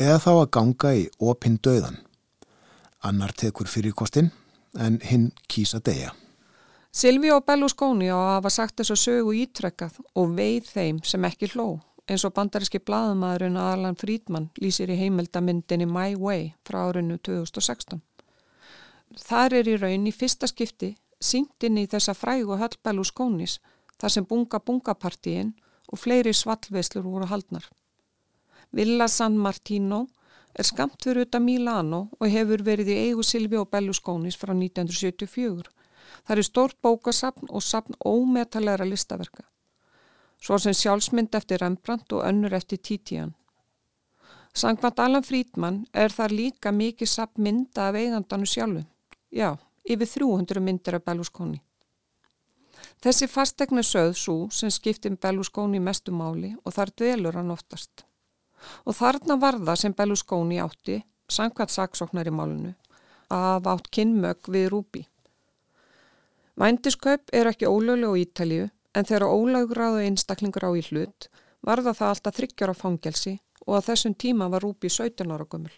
eða 0.00 0.16
þá 0.24 0.30
að 0.32 0.50
ganga 0.56 0.96
í 0.96 1.04
opinn 1.20 1.60
döðan. 1.60 2.00
Annar 3.04 3.36
tekur 3.36 3.68
fyrir 3.68 3.92
kostin 3.92 4.32
en 4.80 5.02
hinn 5.04 5.28
kýsa 5.44 5.84
degja. 5.84 6.16
Silvi 6.88 7.36
og 7.36 7.44
Berlusconi 7.44 8.08
á 8.08 8.16
að 8.16 8.36
hafa 8.38 8.56
sagt 8.62 8.80
þess 8.80 8.96
að 8.96 9.04
sögu 9.04 9.36
ítrekkað 9.44 10.00
og 10.16 10.38
veið 10.40 10.72
þeim 10.72 11.04
sem 11.04 11.28
ekki 11.28 11.52
hló 11.52 11.74
eins 12.10 12.24
og 12.26 12.34
bandaríski 12.36 12.80
bladamæðurinn 12.84 13.56
Alan 13.56 13.96
Friedman 13.96 14.50
lýsir 14.60 14.90
í 14.92 14.96
heimildamindinni 14.98 15.86
My 15.88 16.16
Way 16.20 16.50
frá 16.66 16.82
árinu 16.88 17.16
2016. 17.16 18.02
Þar 19.24 19.56
er 19.60 19.70
í 19.70 19.76
raun 19.80 20.08
í 20.10 20.12
fyrsta 20.12 20.48
skipti 20.50 20.94
sínt 21.20 21.64
inn 21.64 21.78
í 21.80 21.86
þessa 21.88 22.14
frægu 22.18 22.58
höllbælu 22.60 23.06
skónis 23.08 23.60
þar 24.00 24.12
sem 24.16 24.26
bunga 24.28 24.60
bungapartíin 24.60 25.54
og 25.92 26.00
fleiri 26.02 26.34
svallveslur 26.34 27.06
voru 27.06 27.30
haldnar. 27.30 27.64
Villa 28.72 29.08
San 29.08 29.38
Martino 29.38 30.04
er 30.58 30.68
skamt 30.68 31.00
fyrir 31.04 31.24
utan 31.24 31.44
Milano 31.46 32.08
og 32.20 32.28
hefur 32.28 32.66
verið 32.66 32.92
í 32.92 33.00
eigu 33.08 33.24
Silvi 33.24 33.56
og 33.56 33.70
Berlusconis 33.70 34.36
frá 34.36 34.52
1974. 34.52 35.72
Það 36.26 36.38
er 36.38 36.48
stórt 36.50 36.78
bókasapn 36.82 37.48
og 37.48 37.64
sapn 37.64 37.96
ómetalæra 38.04 38.84
listaverka 38.84 39.48
svo 40.44 40.58
sem 40.60 40.76
sjálfsmynd 40.76 41.34
eftir 41.38 41.62
Rembrandt 41.62 42.12
og 42.12 42.24
önnur 42.28 42.52
eftir 42.52 42.78
Titian. 42.78 43.32
Sangvat 44.54 45.00
Alan 45.00 45.24
Friedman 45.24 45.84
er 45.92 46.12
þar 46.12 46.34
líka 46.36 46.72
mikið 46.72 47.10
sapp 47.10 47.38
mynda 47.38 47.88
af 47.88 47.96
eigandanu 47.98 48.46
sjálfu. 48.46 48.84
Já, 49.32 49.56
yfir 49.82 50.06
300 50.06 50.60
myndir 50.60 50.98
af 50.98 51.04
Berlusconi. 51.04 51.62
Þessi 53.02 53.26
fastegna 53.28 53.82
söð 53.82 54.12
svo 54.20 54.36
sem 54.52 54.70
skiptir 54.70 55.16
Berlusconi 55.16 55.80
mestu 55.80 56.12
máli 56.12 56.52
og 56.62 56.76
þar 56.76 56.92
dvelur 56.92 57.40
hann 57.40 57.50
oftast. 57.50 58.04
Og 58.84 58.94
þarna 58.94 59.40
var 59.40 59.58
það 59.58 59.80
sem 59.80 59.96
Berlusconi 59.96 60.60
átti, 60.60 61.00
sangvat 61.28 61.72
saksóknar 61.72 62.28
í 62.28 62.32
málunu, 62.32 62.74
að 63.32 63.66
átt 63.72 63.90
kynmög 63.90 64.48
við 64.48 64.70
Rúbi. 64.72 65.06
Vændiskaup 66.60 67.32
er 67.32 67.50
ekki 67.50 67.66
ólögleg 67.66 68.12
á 68.12 68.20
Ítalju 68.22 68.70
en 68.94 69.08
þegar 69.08 69.26
ólagráðu 69.28 70.04
einstaklingur 70.06 70.68
á 70.68 70.70
í 70.78 70.82
hlut 70.88 71.28
varða 71.64 71.94
það 71.96 72.12
alltaf 72.12 72.36
þryggjar 72.38 72.72
á 72.72 72.80
fangelsi 72.80 73.34
og 73.66 73.78
að 73.78 73.86
þessum 73.90 74.14
tíma 74.14 74.48
var 74.52 74.64
Rúbi 74.64 74.90
17 74.92 75.32
ára 75.32 75.46
gummul. 75.48 75.72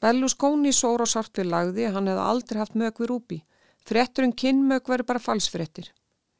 Berlusconi 0.00 0.72
sór 0.72 1.04
og 1.04 1.10
sart 1.10 1.36
við 1.36 1.50
lagði 1.52 1.86
að 1.88 1.96
hann 1.96 2.10
hefði 2.10 2.26
aldrei 2.32 2.60
haft 2.60 2.76
mög 2.78 3.00
við 3.02 3.10
Rúbi. 3.10 3.40
Fretturinn 3.84 4.36
kynmög 4.36 4.88
veri 4.88 5.06
bara 5.08 5.20
falsfrettir. 5.20 5.90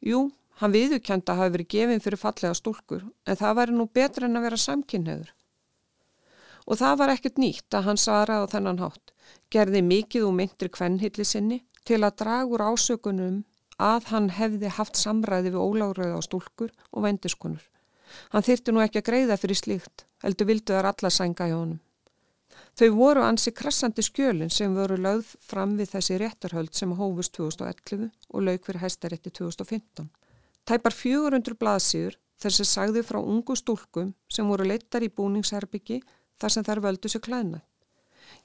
Jú, 0.01 0.31
hann 0.61 0.73
viðukjönda 0.73 1.37
hafi 1.37 1.55
verið 1.57 1.71
gefinn 1.75 2.05
fyrir 2.05 2.21
fallega 2.21 2.57
stúlkur 2.57 3.05
en 3.27 3.41
það 3.41 3.59
væri 3.59 3.77
nú 3.77 3.87
betra 3.93 4.29
en 4.29 4.41
að 4.41 4.47
vera 4.49 4.61
samkynneður. 4.65 5.35
Og 6.71 6.79
það 6.79 6.99
var 7.01 7.13
ekkert 7.17 7.41
nýtt 7.43 7.75
að 7.75 7.87
hann 7.89 8.01
svaraði 8.01 8.47
á 8.47 8.53
þennan 8.55 8.81
hátt. 8.81 9.13
Gerði 9.51 9.83
mikið 9.83 10.27
og 10.29 10.37
myndri 10.39 10.71
kvennhilli 10.71 11.27
sinni 11.27 11.63
til 11.85 12.01
að 12.05 12.17
dragur 12.23 12.63
ásökunum 12.63 13.43
að 13.81 14.11
hann 14.13 14.31
hefði 14.37 14.71
haft 14.77 14.99
samræði 15.01 15.55
við 15.55 15.63
ólágröða 15.65 16.21
á 16.21 16.27
stúlkur 16.27 16.73
og 16.93 17.07
vendiskonur. 17.07 17.63
Hann 18.35 18.45
þyrti 18.45 18.75
nú 18.75 18.83
ekki 18.85 19.01
að 19.01 19.09
greiða 19.09 19.39
fyrir 19.41 19.59
slíkt, 19.59 20.05
heldur 20.25 20.49
vildu 20.51 20.75
þar 20.75 20.91
alla 20.91 21.11
sænga 21.15 21.47
hjá 21.49 21.57
honum. 21.57 21.81
Þau 22.79 22.89
voru 22.97 23.23
ansi 23.27 23.53
krassandi 23.55 24.03
skjölinn 24.05 24.53
sem 24.53 24.75
voru 24.75 24.97
lögð 25.01 25.35
fram 25.45 25.77
við 25.79 25.95
þessi 25.95 26.19
réttarhöld 26.21 26.75
sem 26.77 26.93
hófust 26.99 27.35
2011 27.39 28.11
og 28.31 28.45
lög 28.47 28.67
fyrir 28.67 28.83
hæstarétti 28.85 29.33
2015. 29.41 30.11
Tæpar 30.69 30.95
400 30.95 31.59
blaðsýður 31.61 32.19
þessi 32.41 32.67
sagði 32.69 33.03
frá 33.07 33.19
ungu 33.21 33.57
stúlkum 33.59 34.15
sem 34.31 34.49
voru 34.49 34.67
leittar 34.69 35.05
í 35.05 35.11
búningsherbyggi 35.13 36.01
þar 36.41 36.55
sem 36.55 36.67
þær 36.67 36.83
völdu 36.87 37.11
sér 37.11 37.25
klæðna. 37.27 37.61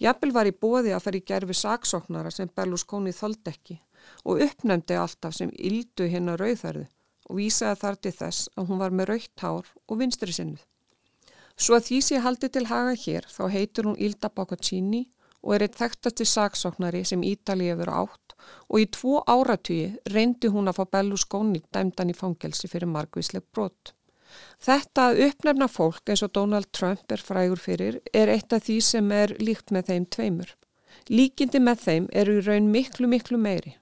Jafnvel 0.01 0.33
var 0.35 0.49
í 0.49 0.55
bóði 0.57 0.91
að 0.95 1.03
fara 1.05 1.19
í 1.19 1.25
gerfi 1.29 1.55
saksóknara 1.55 2.31
sem 2.33 2.49
Berlusconi 2.51 3.13
þold 3.15 3.51
ekki 3.51 3.77
og 4.23 4.43
uppnefndi 4.45 4.97
alltaf 4.99 5.35
sem 5.37 5.51
yldu 5.55 6.07
hinn 6.11 6.31
að 6.31 6.41
rauðverðu 6.43 6.85
og 7.25 7.39
vísaði 7.39 7.81
þar 7.81 7.99
til 8.01 8.13
þess 8.19 8.49
að 8.55 8.69
hún 8.69 8.81
var 8.81 8.93
með 8.93 9.11
raukt 9.11 9.41
hár 9.41 9.69
og 9.89 9.99
vinstri 10.01 10.35
sinnuð. 10.35 10.63
Svo 11.55 11.77
að 11.77 11.85
því 11.87 11.99
sé 12.03 12.21
haldi 12.21 12.49
til 12.51 12.65
haga 12.69 12.95
hér 12.99 13.27
þá 13.31 13.43
heitur 13.53 13.89
hún 13.89 13.99
Ilda 14.07 14.29
Boccaccini 14.29 15.05
og 15.45 15.55
er 15.55 15.65
eitt 15.65 15.77
þekktasti 15.79 16.25
saksóknari 16.27 17.03
sem 17.07 17.23
Ítali 17.23 17.69
hefur 17.71 17.91
átt 17.93 18.35
og 18.67 18.81
í 18.81 18.87
tvo 18.91 19.21
áratvíi 19.29 19.93
reyndi 20.11 20.51
hún 20.53 20.69
að 20.69 20.81
fá 20.81 20.89
Berlusconi 20.97 21.61
dæmdan 21.73 22.11
í 22.11 22.17
fangelsi 22.17 22.69
fyrir 22.69 22.91
margvísleg 22.91 23.45
brott. 23.53 23.93
Þetta 24.65 25.09
að 25.09 25.21
uppnefna 25.29 25.69
fólk 25.71 26.11
eins 26.11 26.25
og 26.25 26.33
Donald 26.35 26.71
Trump 26.75 27.11
er 27.11 27.23
frægur 27.23 27.61
fyrir 27.61 28.01
er 28.13 28.31
eitt 28.33 28.53
af 28.53 28.65
því 28.67 28.77
sem 28.83 29.11
er 29.15 29.35
líkt 29.39 29.71
með 29.71 29.91
þeim 29.91 30.09
tveimur. 30.17 30.51
Líkindi 31.11 31.61
með 31.61 31.81
þeim 31.85 32.07
eru 32.11 32.39
í 32.39 32.45
raun 32.45 32.71
miklu 32.73 33.07
miklu 33.07 33.39
meiri. 33.39 33.75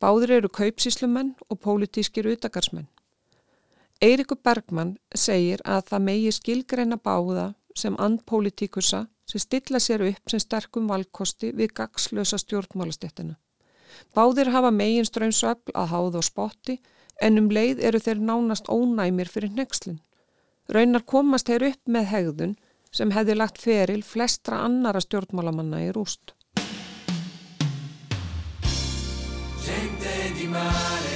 Báður 0.00 0.30
eru 0.38 0.48
kaupsíslumenn 0.48 1.34
og 1.50 1.60
pólitískir 1.60 2.28
utakarsmenn. 2.30 2.88
Eirikur 4.00 4.38
Bergmann 4.40 4.94
segir 5.14 5.60
að 5.68 5.90
það 5.90 6.04
megi 6.06 6.30
skilgreina 6.32 6.96
báða 6.96 7.50
sem 7.76 7.98
andpolítíkusa 8.00 9.02
sem 9.28 9.42
stilla 9.44 9.78
sér 9.78 10.06
upp 10.08 10.32
sem 10.32 10.40
sterkum 10.40 10.88
valkosti 10.88 11.52
við 11.52 11.74
gagslösa 11.76 12.38
stjórnmálastéttina. 12.40 13.36
Báðir 14.16 14.50
hafa 14.54 14.70
megin 14.72 15.04
strömsöfl 15.04 15.74
að 15.74 15.92
háða 15.92 16.24
á 16.24 16.28
spotti 16.30 16.78
en 17.20 17.38
um 17.38 17.50
leið 17.52 17.84
eru 17.84 18.00
þeir 18.00 18.24
nánast 18.24 18.72
ónæmir 18.72 19.28
fyrir 19.28 19.52
nexlinn. 19.52 20.00
Raunar 20.72 21.04
komast 21.04 21.50
þeir 21.50 21.68
upp 21.70 21.92
með 21.96 22.10
hegðun 22.14 22.56
sem 22.90 23.12
hefði 23.14 23.36
lagt 23.36 23.60
feril 23.60 24.02
flestra 24.02 24.64
annara 24.64 25.02
stjórnmálamanna 25.04 25.84
í 25.84 25.90
rúst. 25.94 26.34
Mare 30.50 31.09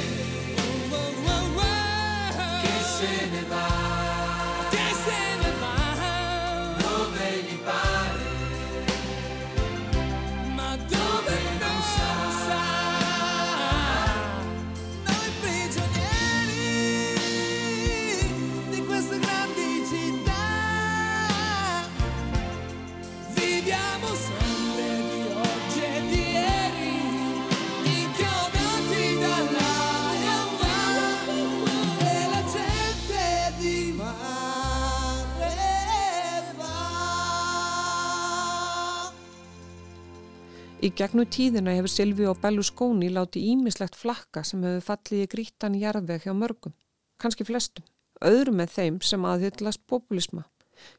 Í 40.84 40.90
gegnum 40.92 41.24
tíðina 41.24 41.72
hefur 41.72 41.88
Silvi 41.88 42.26
og 42.28 42.42
Berlusconi 42.42 43.06
látið 43.08 43.46
ímislegt 43.54 43.94
flakka 43.96 44.42
sem 44.44 44.60
hefur 44.66 44.82
fallið 44.84 45.22
í 45.22 45.28
grítan 45.32 45.78
jarðveg 45.80 46.26
hjá 46.26 46.34
mörgum, 46.36 46.74
kannski 47.16 47.46
flestum, 47.48 47.86
öðrum 48.20 48.58
með 48.60 48.74
þeim 48.74 48.98
sem 49.00 49.24
aðhyllast 49.24 49.80
populisma. 49.88 50.44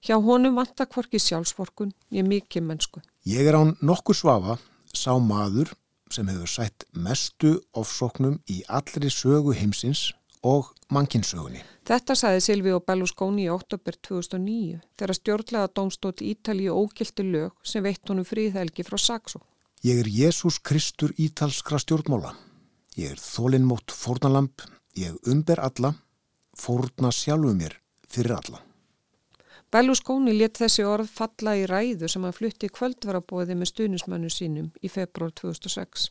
Hjá 0.02 0.18
honum 0.26 0.58
vantar 0.58 0.90
hvorki 0.90 1.22
sjálfsvorkun, 1.22 1.94
ég 2.10 2.26
mikið 2.26 2.66
mennsku. 2.66 3.06
Ég 3.30 3.46
er 3.46 3.60
án 3.62 3.76
nokkur 3.86 4.18
svafa, 4.18 4.58
sá 4.90 5.14
maður 5.22 5.76
sem 6.10 6.34
hefur 6.34 6.50
sætt 6.50 6.90
mestu 6.98 7.60
ofsóknum 7.78 8.40
í 8.50 8.64
allri 8.66 9.14
sögu 9.14 9.54
heimsins 9.54 10.16
og 10.42 10.74
mannkinsögunni. 10.90 11.62
Þetta 11.86 12.18
sagði 12.18 12.42
Silvi 12.42 12.74
og 12.74 12.88
Berlusconi 12.90 13.46
í 13.46 13.54
oktober 13.54 14.02
2009 14.02 14.82
þegar 14.98 15.20
stjórnlega 15.22 15.74
dómstótt 15.78 16.26
Ítalíu 16.26 16.74
ógildi 16.74 17.34
lög 17.36 17.54
sem 17.62 17.86
veitt 17.86 18.10
honum 18.10 18.26
fríðhelgi 18.26 18.86
frá 18.88 18.98
Saxo. 18.98 19.46
Ég 19.86 20.00
er 20.02 20.08
Jésús 20.10 20.56
Kristur 20.66 21.12
ítalskra 21.16 21.78
stjórnmála. 21.78 22.32
Ég 22.98 23.12
er 23.14 23.20
þólinnmótt 23.22 23.92
fórnalamp, 23.94 24.64
ég 24.98 25.14
umber 25.30 25.60
alla, 25.62 25.92
fórna 26.58 27.12
sjálfu 27.14 27.52
mér 27.54 27.76
fyrir 28.10 28.34
alla. 28.34 28.64
Berlusconi 29.70 30.34
let 30.40 30.58
þessi 30.58 30.88
orð 30.90 31.12
falla 31.20 31.54
í 31.60 31.68
ræðu 31.70 32.10
sem 32.10 32.26
hann 32.26 32.34
flutti 32.34 32.72
kvöldvarabóði 32.74 33.60
með 33.60 33.72
stuðnismönnu 33.74 34.32
sínum 34.34 34.72
í 34.82 34.90
februar 34.90 35.36
2006. 35.38 36.08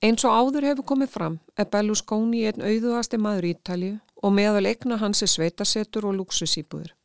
Eins 0.00 0.24
og 0.24 0.38
áður 0.40 0.70
hefur 0.70 0.88
komið 0.94 1.12
fram 1.18 1.38
er 1.60 1.68
Berlusconi 1.68 2.46
einn 2.48 2.64
auðugasti 2.64 3.20
maður 3.20 3.50
í 3.50 3.52
Ítalju 3.58 3.92
og 4.22 4.36
meðal 4.38 4.64
egna 4.72 4.96
hans 5.04 5.20
er 5.26 5.34
sveitasetur 5.34 6.08
og 6.08 6.16
luxusýbúður. 6.22 6.96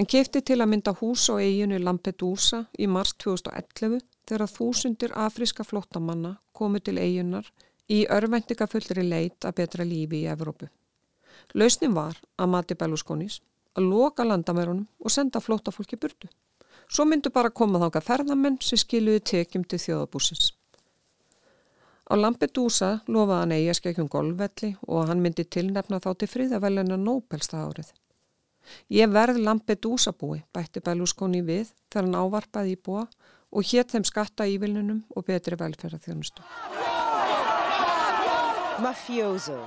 Hann 0.00 0.08
kefti 0.08 0.40
til 0.40 0.62
að 0.62 0.72
mynda 0.72 0.96
hús 0.96 1.28
á 1.28 1.36
eiginu 1.36 1.76
Lampedusa 1.76 2.64
í 2.80 2.88
mars 2.88 3.12
2011 3.20 4.00
þegar 4.28 4.50
þúsundir 4.50 5.14
afríska 5.26 5.64
flottamanna 5.64 6.36
komið 6.52 6.86
til 6.88 6.96
eigunar 6.98 7.50
í 7.90 8.04
örvendingafullri 8.10 9.04
leit 9.04 9.44
að 9.44 9.56
betra 9.60 9.84
lífi 9.84 10.22
í 10.24 10.30
Evrópu. 10.32 10.70
Lausnin 11.54 11.94
var 11.94 12.16
að 12.38 12.50
mati 12.54 12.76
Berlusconis 12.78 13.40
að 13.74 13.88
loka 13.90 14.24
landamærunum 14.24 14.86
og 15.04 15.12
senda 15.12 15.42
flóttafólki 15.42 15.98
burtu. 16.00 16.28
Svo 16.88 17.06
myndu 17.08 17.30
bara 17.32 17.50
koma 17.50 17.80
þánga 17.82 18.02
ferðamenn 18.04 18.60
sem 18.62 18.78
skiluði 18.80 19.22
tekjum 19.32 19.64
til 19.64 19.80
þjóðabúsins. 19.80 20.52
Á 22.04 22.14
Lampedusa 22.20 22.90
lofaði 23.08 23.40
hann 23.40 23.54
eiga 23.56 23.74
skekjum 23.78 24.08
golfvelli 24.12 24.74
og 24.86 25.08
hann 25.08 25.22
myndi 25.24 25.46
tilnefna 25.48 26.02
þá 26.04 26.10
til 26.20 26.28
fríðavelina 26.28 26.98
Nobelsta 27.00 27.62
árið. 27.64 27.88
Ég 28.92 29.08
verð 29.12 29.40
Lampedusa 29.40 30.12
búi, 30.12 30.42
bætti 30.52 30.82
Berlusconi 30.84 31.40
við 31.44 31.72
þegar 31.88 32.06
hann 32.06 32.18
ávarpaði 32.20 32.76
í 32.76 32.80
búa 32.80 33.06
og 33.54 33.70
hétt 33.70 33.94
þeim 33.94 34.04
skatta 34.08 34.46
ívilnunum 34.50 35.04
og 35.14 35.26
betri 35.28 35.56
velferðarþjónustu. 35.60 36.42
Mafioso, 38.82 39.60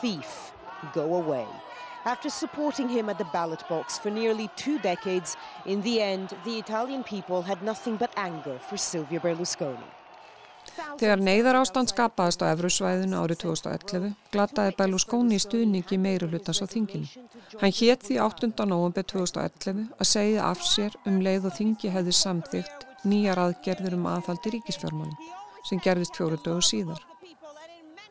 thief, 0.00 0.52
go 0.94 1.14
away. 1.16 1.46
After 2.04 2.30
supporting 2.30 2.88
him 2.88 3.08
at 3.08 3.18
the 3.18 3.26
ballot 3.32 3.62
box 3.68 3.98
for 3.98 4.10
nearly 4.10 4.48
two 4.56 4.78
decades, 4.78 5.36
in 5.66 5.82
the 5.82 6.00
end, 6.00 6.30
the 6.44 6.58
Italian 6.58 7.04
people 7.04 7.42
had 7.42 7.62
nothing 7.62 7.96
but 7.96 8.10
anger 8.16 8.58
for 8.58 8.76
Silvio 8.76 9.20
Berlusconi. 9.20 9.90
Þegar 10.98 11.18
neyðar 11.18 11.58
ástand 11.58 11.90
skapaðist 11.90 12.42
á 12.42 12.54
Evrusvæðinu 12.54 13.18
árið 13.18 13.40
2011 13.42 14.12
glataði 14.34 14.76
Berlusconi 14.78 15.40
stuðningi 15.42 15.98
meiri 15.98 16.28
hlutans 16.30 16.62
á 16.62 16.66
þinginu. 16.70 17.10
Hann 17.60 17.74
hétt 17.74 18.06
því 18.06 18.20
8. 18.22 18.52
november 18.70 19.02
2011 19.02 19.90
að 19.98 20.10
segja 20.14 20.46
af 20.46 20.62
sér 20.62 20.96
um 21.02 21.18
leið 21.26 21.50
og 21.50 21.58
þingi 21.58 21.90
hefði 21.92 22.14
samþygt 22.18 22.86
nýjar 23.08 23.40
aðgerður 23.42 23.98
um 23.98 24.08
aðhaldi 24.10 24.56
ríkisfjármálum 24.56 25.16
sem 25.68 25.80
gerðist 25.82 26.16
fjóru 26.18 26.38
dögu 26.42 26.64
síðar. 26.66 27.02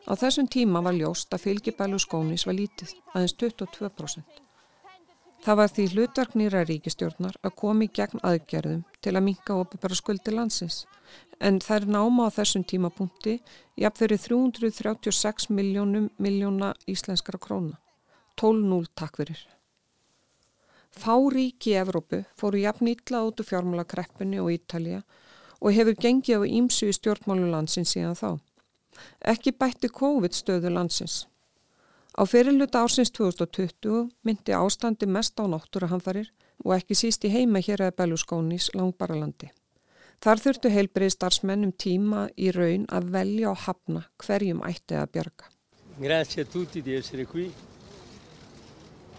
Á 0.08 0.12
þessum 0.18 0.48
tíma 0.50 0.82
var 0.82 0.96
ljóst 0.96 1.34
að 1.34 1.44
fylgi 1.46 1.74
Berlusconis 1.78 2.46
var 2.48 2.56
lítið, 2.58 2.96
aðeins 3.14 3.36
22%. 3.38 4.40
Það 5.42 5.58
var 5.58 5.70
því 5.74 5.84
hlutverk 5.92 6.34
nýra 6.38 6.62
ríkistjórnar 6.66 7.38
að 7.42 7.56
komi 7.58 7.88
gegn 7.90 8.20
aðgerðum 8.22 8.82
til 9.02 9.14
að 9.16 9.24
minka 9.26 9.56
opibara 9.58 9.98
skuldi 9.98 10.34
landsins 10.34 10.84
en 11.42 11.58
þær 11.62 11.88
náma 11.90 12.28
á 12.30 12.34
þessum 12.36 12.62
tímapunkti 12.62 13.40
jafn 13.82 13.98
fyrir 13.98 14.22
336 14.22 15.50
miljónum 15.50 16.10
miljóna 16.22 16.72
íslenskara 16.86 17.42
króna. 17.42 17.80
12-0 18.38 18.86
takk 18.94 19.18
fyrir. 19.18 19.40
Fá 20.92 21.16
ríki 21.16 21.72
í 21.72 21.78
Evrópu 21.80 22.22
fóru 22.36 22.60
jafn 22.60 22.90
ítla 22.92 23.22
út 23.26 23.40
úr 23.40 23.48
fjármálakreppunni 23.48 24.40
og 24.42 24.52
Ítalja 24.52 25.02
og 25.60 25.72
hefur 25.72 25.96
gengið 25.96 26.44
á 26.44 26.52
ímsu 26.58 26.90
í 26.90 26.96
stjórnmálu 26.96 27.48
landsins 27.50 27.94
síðan 27.94 28.18
þá. 28.18 28.30
Ekki 29.32 29.54
bætti 29.56 29.88
COVID 29.88 30.36
stöðu 30.36 30.72
landsins. 30.74 31.24
Á 32.12 32.28
fyrirluta 32.28 32.82
ársins 32.84 33.10
2020 33.16 34.10
myndi 34.26 34.52
ástandi 34.52 35.08
mest 35.08 35.40
á 35.40 35.48
náttúrahamfarir 35.48 36.28
og 36.64 36.76
ekki 36.76 36.98
síst 36.98 37.24
í 37.24 37.32
heima 37.32 37.62
hér 37.64 37.86
að 37.88 37.96
Berlusconis 38.02 38.68
langbaralandi. 38.76 39.48
Þar 40.22 40.44
þurftu 40.44 40.70
heilbrið 40.70 41.14
starfsmennum 41.16 41.72
tíma 41.72 42.28
í 42.36 42.52
raun 42.54 42.84
að 42.92 43.08
velja 43.16 43.50
og 43.50 43.64
hafna 43.64 44.04
hverjum 44.22 44.62
ætti 44.68 45.00
að 45.00 45.10
bjarga. 45.16 45.48
Grazie 45.98 46.44
a 46.44 46.46
tutti 46.46 46.82
di 46.82 46.94
essere 46.96 47.24
qui 47.26 47.50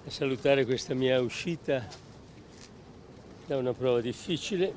a 0.06 0.10
salutare 0.10 0.66
questa 0.66 0.94
mia 0.94 1.22
uscita 1.22 1.88
da 3.46 3.58
una 3.58 3.74
prova 3.74 4.02
difficile 4.02 4.74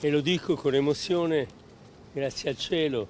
e 0.00 0.10
lo 0.10 0.20
dico 0.20 0.54
con 0.54 0.74
emozione 0.74 1.46
grazie 2.12 2.50
al 2.50 2.56
cielo 2.56 3.08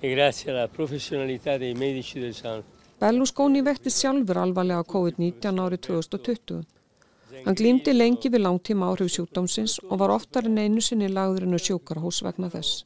e 0.00 0.10
grazie 0.10 0.50
alla 0.50 0.68
professionalità 0.68 1.56
dei 1.56 1.74
medici 1.74 2.18
del 2.18 2.34
San. 2.34 2.62
Berlusconi 2.98 3.60
vekti 3.60 3.90
sjálfur 3.90 4.38
alvarlega 4.38 4.84
COVID-19 4.88 5.60
árið 5.64 5.80
2020. 5.88 6.60
Hann 7.44 7.58
glýmdi 7.58 7.92
lengi 7.92 8.30
við 8.30 8.44
langtíma 8.44 8.88
áhrif 8.88 9.10
sjúkdómsins 9.12 9.80
og 9.88 9.98
var 10.00 10.14
oftar 10.14 10.46
en 10.48 10.60
einu 10.62 10.80
sinni 10.80 11.10
lagður 11.10 11.48
en 11.48 11.56
á 11.56 11.60
sjókarhús 11.60 12.22
vegna 12.24 12.48
þess. 12.52 12.84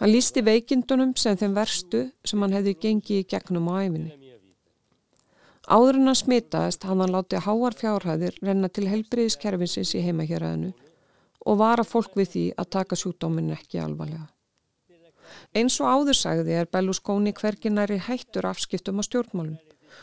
Hann 0.00 0.10
lísti 0.10 0.42
veikindunum 0.42 1.14
sem 1.14 1.36
þeim 1.38 1.54
verstu 1.54 2.08
sem 2.24 2.42
hann 2.42 2.56
hefði 2.56 2.78
gengið 2.86 3.22
í 3.22 3.28
gegnum 3.28 3.70
á 3.70 3.84
æfinni. 3.84 4.21
Áður 5.70 6.00
en 6.00 6.10
hann 6.10 6.18
smitaðist 6.18 6.84
hann 6.88 7.00
hann 7.00 7.12
látið 7.14 7.44
háar 7.46 7.76
fjárhæðir 7.78 8.38
renna 8.42 8.68
til 8.68 8.88
helbriðiskerfinsins 8.90 9.94
í 9.94 10.02
heimahjörðinu 10.02 10.72
og 11.46 11.58
var 11.58 11.82
að 11.82 11.90
fólk 11.92 12.16
við 12.18 12.32
því 12.32 12.44
að 12.58 12.70
taka 12.76 12.98
sjúkdóminn 12.98 13.52
ekki 13.54 13.78
alvarlega. 13.82 14.26
Eins 15.54 15.78
og 15.80 15.86
áður 15.86 16.18
sagði 16.18 16.58
er 16.58 16.70
Berlusconi 16.70 17.32
hverginari 17.38 18.00
hættur 18.02 18.48
afskiptum 18.50 18.98
á 18.98 19.02
stjórnmálum 19.06 19.58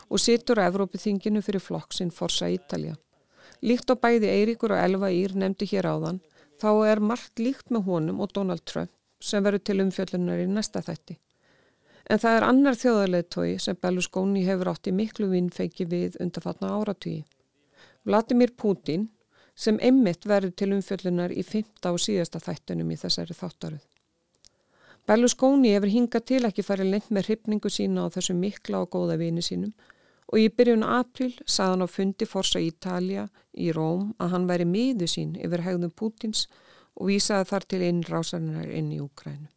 og 0.08 0.24
situr 0.24 0.62
á 0.64 0.68
Evrópithinginu 0.70 1.42
fyrir 1.44 1.64
flokksinn 1.64 2.12
Forza 2.14 2.50
Ítalja. 2.50 2.96
Líkt 3.62 3.92
á 3.92 3.96
bæði 4.00 4.32
Eiríkur 4.32 4.74
og 4.76 4.84
Elva 4.84 5.12
Ír 5.12 5.36
nefndi 5.36 5.68
hér 5.74 5.90
áðan 5.92 6.22
þá 6.62 6.70
er 6.92 7.04
margt 7.04 7.40
líkt 7.40 7.72
með 7.74 7.90
honum 7.90 8.22
og 8.24 8.32
Donald 8.36 8.64
Trump 8.64 8.92
sem 9.20 9.44
verður 9.44 9.66
til 9.68 9.82
umfjöllunar 9.84 10.40
í 10.40 10.48
næsta 10.48 10.82
þætti. 10.86 11.20
En 12.10 12.18
það 12.18 12.36
er 12.36 12.46
annar 12.48 12.78
þjóðarleðtói 12.80 13.60
sem 13.62 13.78
Berlusconi 13.78 14.42
hefur 14.48 14.72
átt 14.72 14.90
í 14.90 14.94
miklu 14.98 15.28
vinnfeiki 15.30 15.86
við 15.92 16.18
undarfatna 16.24 16.72
áratvíi. 16.80 17.22
Vladimir 18.08 18.56
Putin 18.58 19.10
sem 19.54 19.78
einmitt 19.84 20.26
verður 20.26 20.56
til 20.58 20.72
umfjöllunar 20.74 21.36
í 21.36 21.44
fymta 21.46 21.92
og 21.94 22.02
síðasta 22.02 22.42
þættunum 22.42 22.90
í 22.90 22.98
þessari 22.98 23.36
þáttaruð. 23.38 23.86
Berlusconi 25.10 25.76
hefur 25.76 25.94
hingað 25.94 26.26
til 26.32 26.42
ekki 26.50 26.66
farið 26.66 26.92
lengt 26.94 27.14
með 27.14 27.30
hrypningu 27.30 27.70
sína 27.74 28.08
á 28.10 28.14
þessu 28.14 28.36
mikla 28.38 28.84
og 28.86 28.92
góða 28.96 29.20
vini 29.22 29.46
sínum 29.46 29.74
og 30.30 30.42
í 30.42 30.50
byrjun 30.54 30.86
april 30.86 31.32
saðan 31.46 31.86
á 31.86 31.88
fundi 31.90 32.28
Forza 32.30 32.62
Ítalja 32.62 33.28
í 33.54 33.72
Róm 33.76 34.12
að 34.22 34.34
hann 34.36 34.50
væri 34.50 34.68
miðu 34.70 35.10
sín 35.10 35.38
yfir 35.38 35.66
hegðum 35.66 35.94
Putins 35.94 36.48
og 36.96 37.10
vísaði 37.10 37.50
þar 37.54 37.70
til 37.70 37.86
innrásarinnar 37.88 38.70
inn 38.70 38.92
í 38.94 39.02
Ukrænu. 39.02 39.50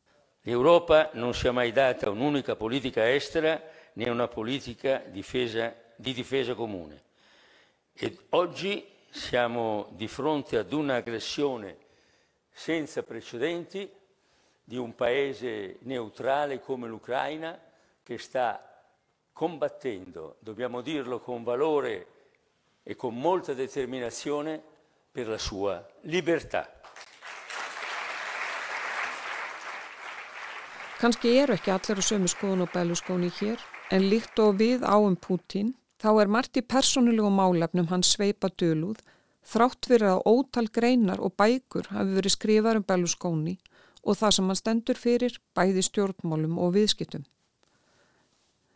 L'Europa 0.43 1.11
non 1.15 1.35
si 1.35 1.47
è 1.47 1.51
mai 1.51 1.73
data 1.73 2.11
un'unica 2.11 2.57
politica 2.57 3.11
estera 3.13 3.63
né 3.95 4.11
una 4.11 4.29
politica 4.29 4.99
difesa, 5.07 5.75
di 5.97 6.13
difesa 6.13 6.55
comune. 6.55 7.03
E 7.93 8.19
oggi 8.31 8.87
siamo 9.11 9.89
di 9.91 10.09
fronte 10.09 10.57
ad 10.57 10.73
un'aggressione 10.73 11.77
senza 12.51 13.03
precedenti 13.03 13.91
di 14.65 14.77
un 14.77 14.95
paese 14.95 15.79
neutrale 15.81 16.61
come 16.61 16.89
l'Ucraina 16.89 17.59
che 18.03 18.19
sta 18.19 18.69
combattendo, 19.33 20.37
dobbiamo 20.41 20.81
dirlo 20.81 21.21
con 21.21 21.43
valore 21.43 22.07
e 22.83 22.97
con 22.97 23.19
molta 23.19 23.55
determinazione, 23.55 24.71
per 25.13 25.29
la 25.29 25.39
sua 25.39 25.87
libertà. 26.03 26.81
Kanski 31.03 31.33
eru 31.35 31.57
ekki 31.57 31.73
allir 31.75 31.99
á 31.99 32.03
sömu 32.07 32.29
skoðun 32.31 32.61
og 32.63 32.69
Berlusconi 32.71 33.27
hér, 33.41 33.59
en 33.91 34.05
líkt 34.07 34.39
og 34.39 34.61
við 34.61 34.85
áum 34.87 35.17
Putin, 35.19 35.73
þá 35.99 36.11
er 36.23 36.29
margt 36.31 36.61
í 36.61 36.63
personulegu 36.63 37.27
málefnum 37.27 37.89
hans 37.91 38.13
sveipa 38.15 38.53
dölúð, 38.63 39.01
þrátt 39.43 39.89
fyrir 39.91 40.13
að 40.13 40.23
ótal 40.31 40.69
greinar 40.71 41.19
og 41.19 41.35
bækur 41.35 41.89
hafi 41.91 42.15
verið 42.21 42.35
skrifar 42.37 42.79
um 42.79 42.87
Berlusconi 42.87 43.57
og 44.05 44.21
það 44.21 44.37
sem 44.37 44.53
hann 44.53 44.61
stendur 44.61 45.01
fyrir 45.03 45.41
bæði 45.59 45.83
stjórnmálum 45.89 46.63
og 46.63 46.77
viðskiptum. 46.79 47.27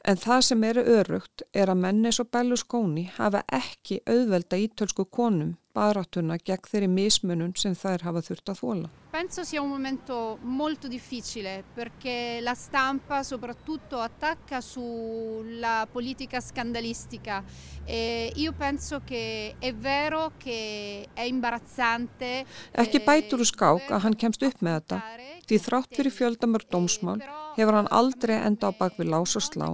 En 0.03 0.19
það 0.19 0.43
sem 0.49 0.67
eru 0.67 0.83
örugt 0.99 1.47
er 1.55 1.71
að 1.71 1.83
menni 1.85 2.11
svo 2.11 2.27
Berlusconi 2.27 3.07
hafa 3.21 3.45
ekki 3.55 4.01
auðvelda 4.03 4.59
ítölsku 4.67 5.07
konum 5.07 5.55
baráttuna 5.77 6.39
gegn 6.41 6.69
þeirri 6.71 6.89
mismunum 6.89 7.53
sem 7.61 7.75
þær 7.77 8.07
hafa 8.09 8.23
þurft 8.25 8.53
að 8.53 8.61
þóla. 8.63 8.91
Penso 9.13 9.45
sia 9.49 9.63
un 9.63 9.71
momento 9.71 10.39
molto 10.43 10.89
difficile 10.89 11.63
perché 11.75 12.41
la 12.43 12.55
stampa 12.55 13.23
soprattutto 13.23 14.01
attacca 14.01 14.61
sulla 14.61 15.87
politica 15.91 16.41
scandalistica 16.41 17.43
e 17.85 18.33
io 18.37 18.53
penso 18.53 19.03
che 19.05 19.55
è 19.59 19.73
vero 19.75 20.33
che 20.37 21.09
è 21.15 21.23
imbarazzante. 21.23 22.45
Ekki 22.73 23.01
bætur 23.05 23.45
úr 23.45 23.49
skák 23.53 23.93
að 23.93 24.05
hann 24.05 24.21
kemst 24.21 24.45
upp 24.45 24.65
með 24.65 24.81
þetta 24.81 25.03
því 25.47 25.61
þrátt 25.63 25.93
fyrir 25.95 26.15
fjöldamör 26.15 26.65
dómsmál 26.73 27.21
hefur 27.57 27.79
hann 27.79 27.93
aldrei 27.95 28.41
enda 28.41 28.69
á 28.69 28.73
bak 28.77 28.99
við 28.99 29.13
lás 29.15 29.37
og 29.39 29.45
slá 29.47 29.69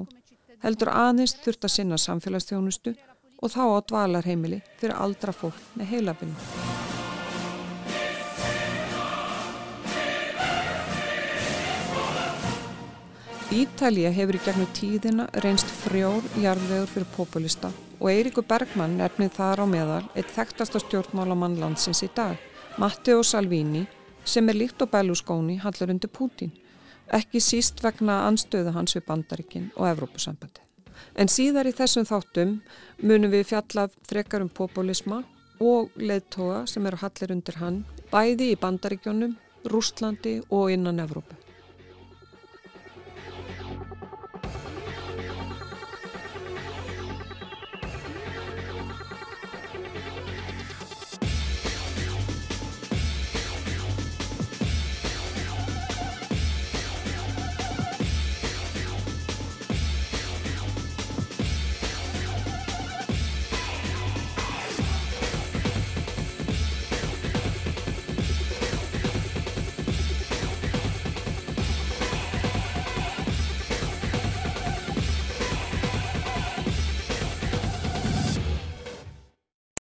heldur 0.63 0.93
aðeins 0.93 1.35
þurft 1.43 1.67
að 1.67 1.75
sinna 1.77 1.99
samfélagsþjónustu 1.99 2.95
og 3.43 3.51
þá 3.51 3.63
á 3.67 3.79
dvalarheimili 3.91 4.63
fyrir 4.79 4.95
aldra 4.97 5.35
fólk 5.35 5.59
með 5.75 5.91
heilabinu. 5.97 6.37
Ítalija 13.53 14.09
hefur 14.17 14.39
í 14.39 14.41
gegnum 14.47 14.69
tíðina 14.73 15.27
reynst 15.45 15.69
frjór 15.83 16.25
jarðvegur 16.41 16.89
fyrir 16.89 17.11
populista 17.13 17.69
og 17.99 18.09
Eiríkur 18.09 18.47
Bergmann 18.49 18.97
nefnið 18.97 19.35
þar 19.37 19.61
á 19.61 19.67
meðal 19.69 20.07
eitt 20.17 20.33
þekktasta 20.33 20.81
stjórnmálamann 20.81 21.59
landsins 21.61 22.01
í 22.07 22.09
dag, 22.17 22.41
Matteo 22.81 23.21
Salvini, 23.23 23.85
sem 24.25 24.49
er 24.49 24.57
líkt 24.57 24.81
á 24.81 24.89
Berlusconi 24.89 25.59
hallar 25.61 25.93
undir 25.93 26.09
Putin, 26.09 26.55
ekki 27.13 27.45
síst 27.45 27.85
vegna 27.85 28.23
anstöðu 28.31 28.73
hans 28.73 28.97
við 28.97 29.07
Bandaríkin 29.11 29.71
og 29.77 29.91
Evrópusambandi. 29.93 30.72
En 31.15 31.31
síðar 31.31 31.69
í 31.71 31.75
þessum 31.77 32.09
þáttum 32.09 32.57
munum 33.03 33.33
við 33.33 33.49
fjallað 33.53 33.97
frekar 34.09 34.45
um 34.45 34.51
populisma 34.53 35.23
og 35.63 35.93
leðtoga 35.97 36.65
sem 36.71 36.87
eru 36.87 37.01
hallir 37.03 37.35
undir 37.37 37.61
hann, 37.63 37.83
bæði 38.11 38.53
í 38.55 38.59
Bandaríkjónum, 38.63 39.37
Rústlandi 39.71 40.41
og 40.51 40.73
innan 40.75 41.03
Evrópu. 41.03 41.42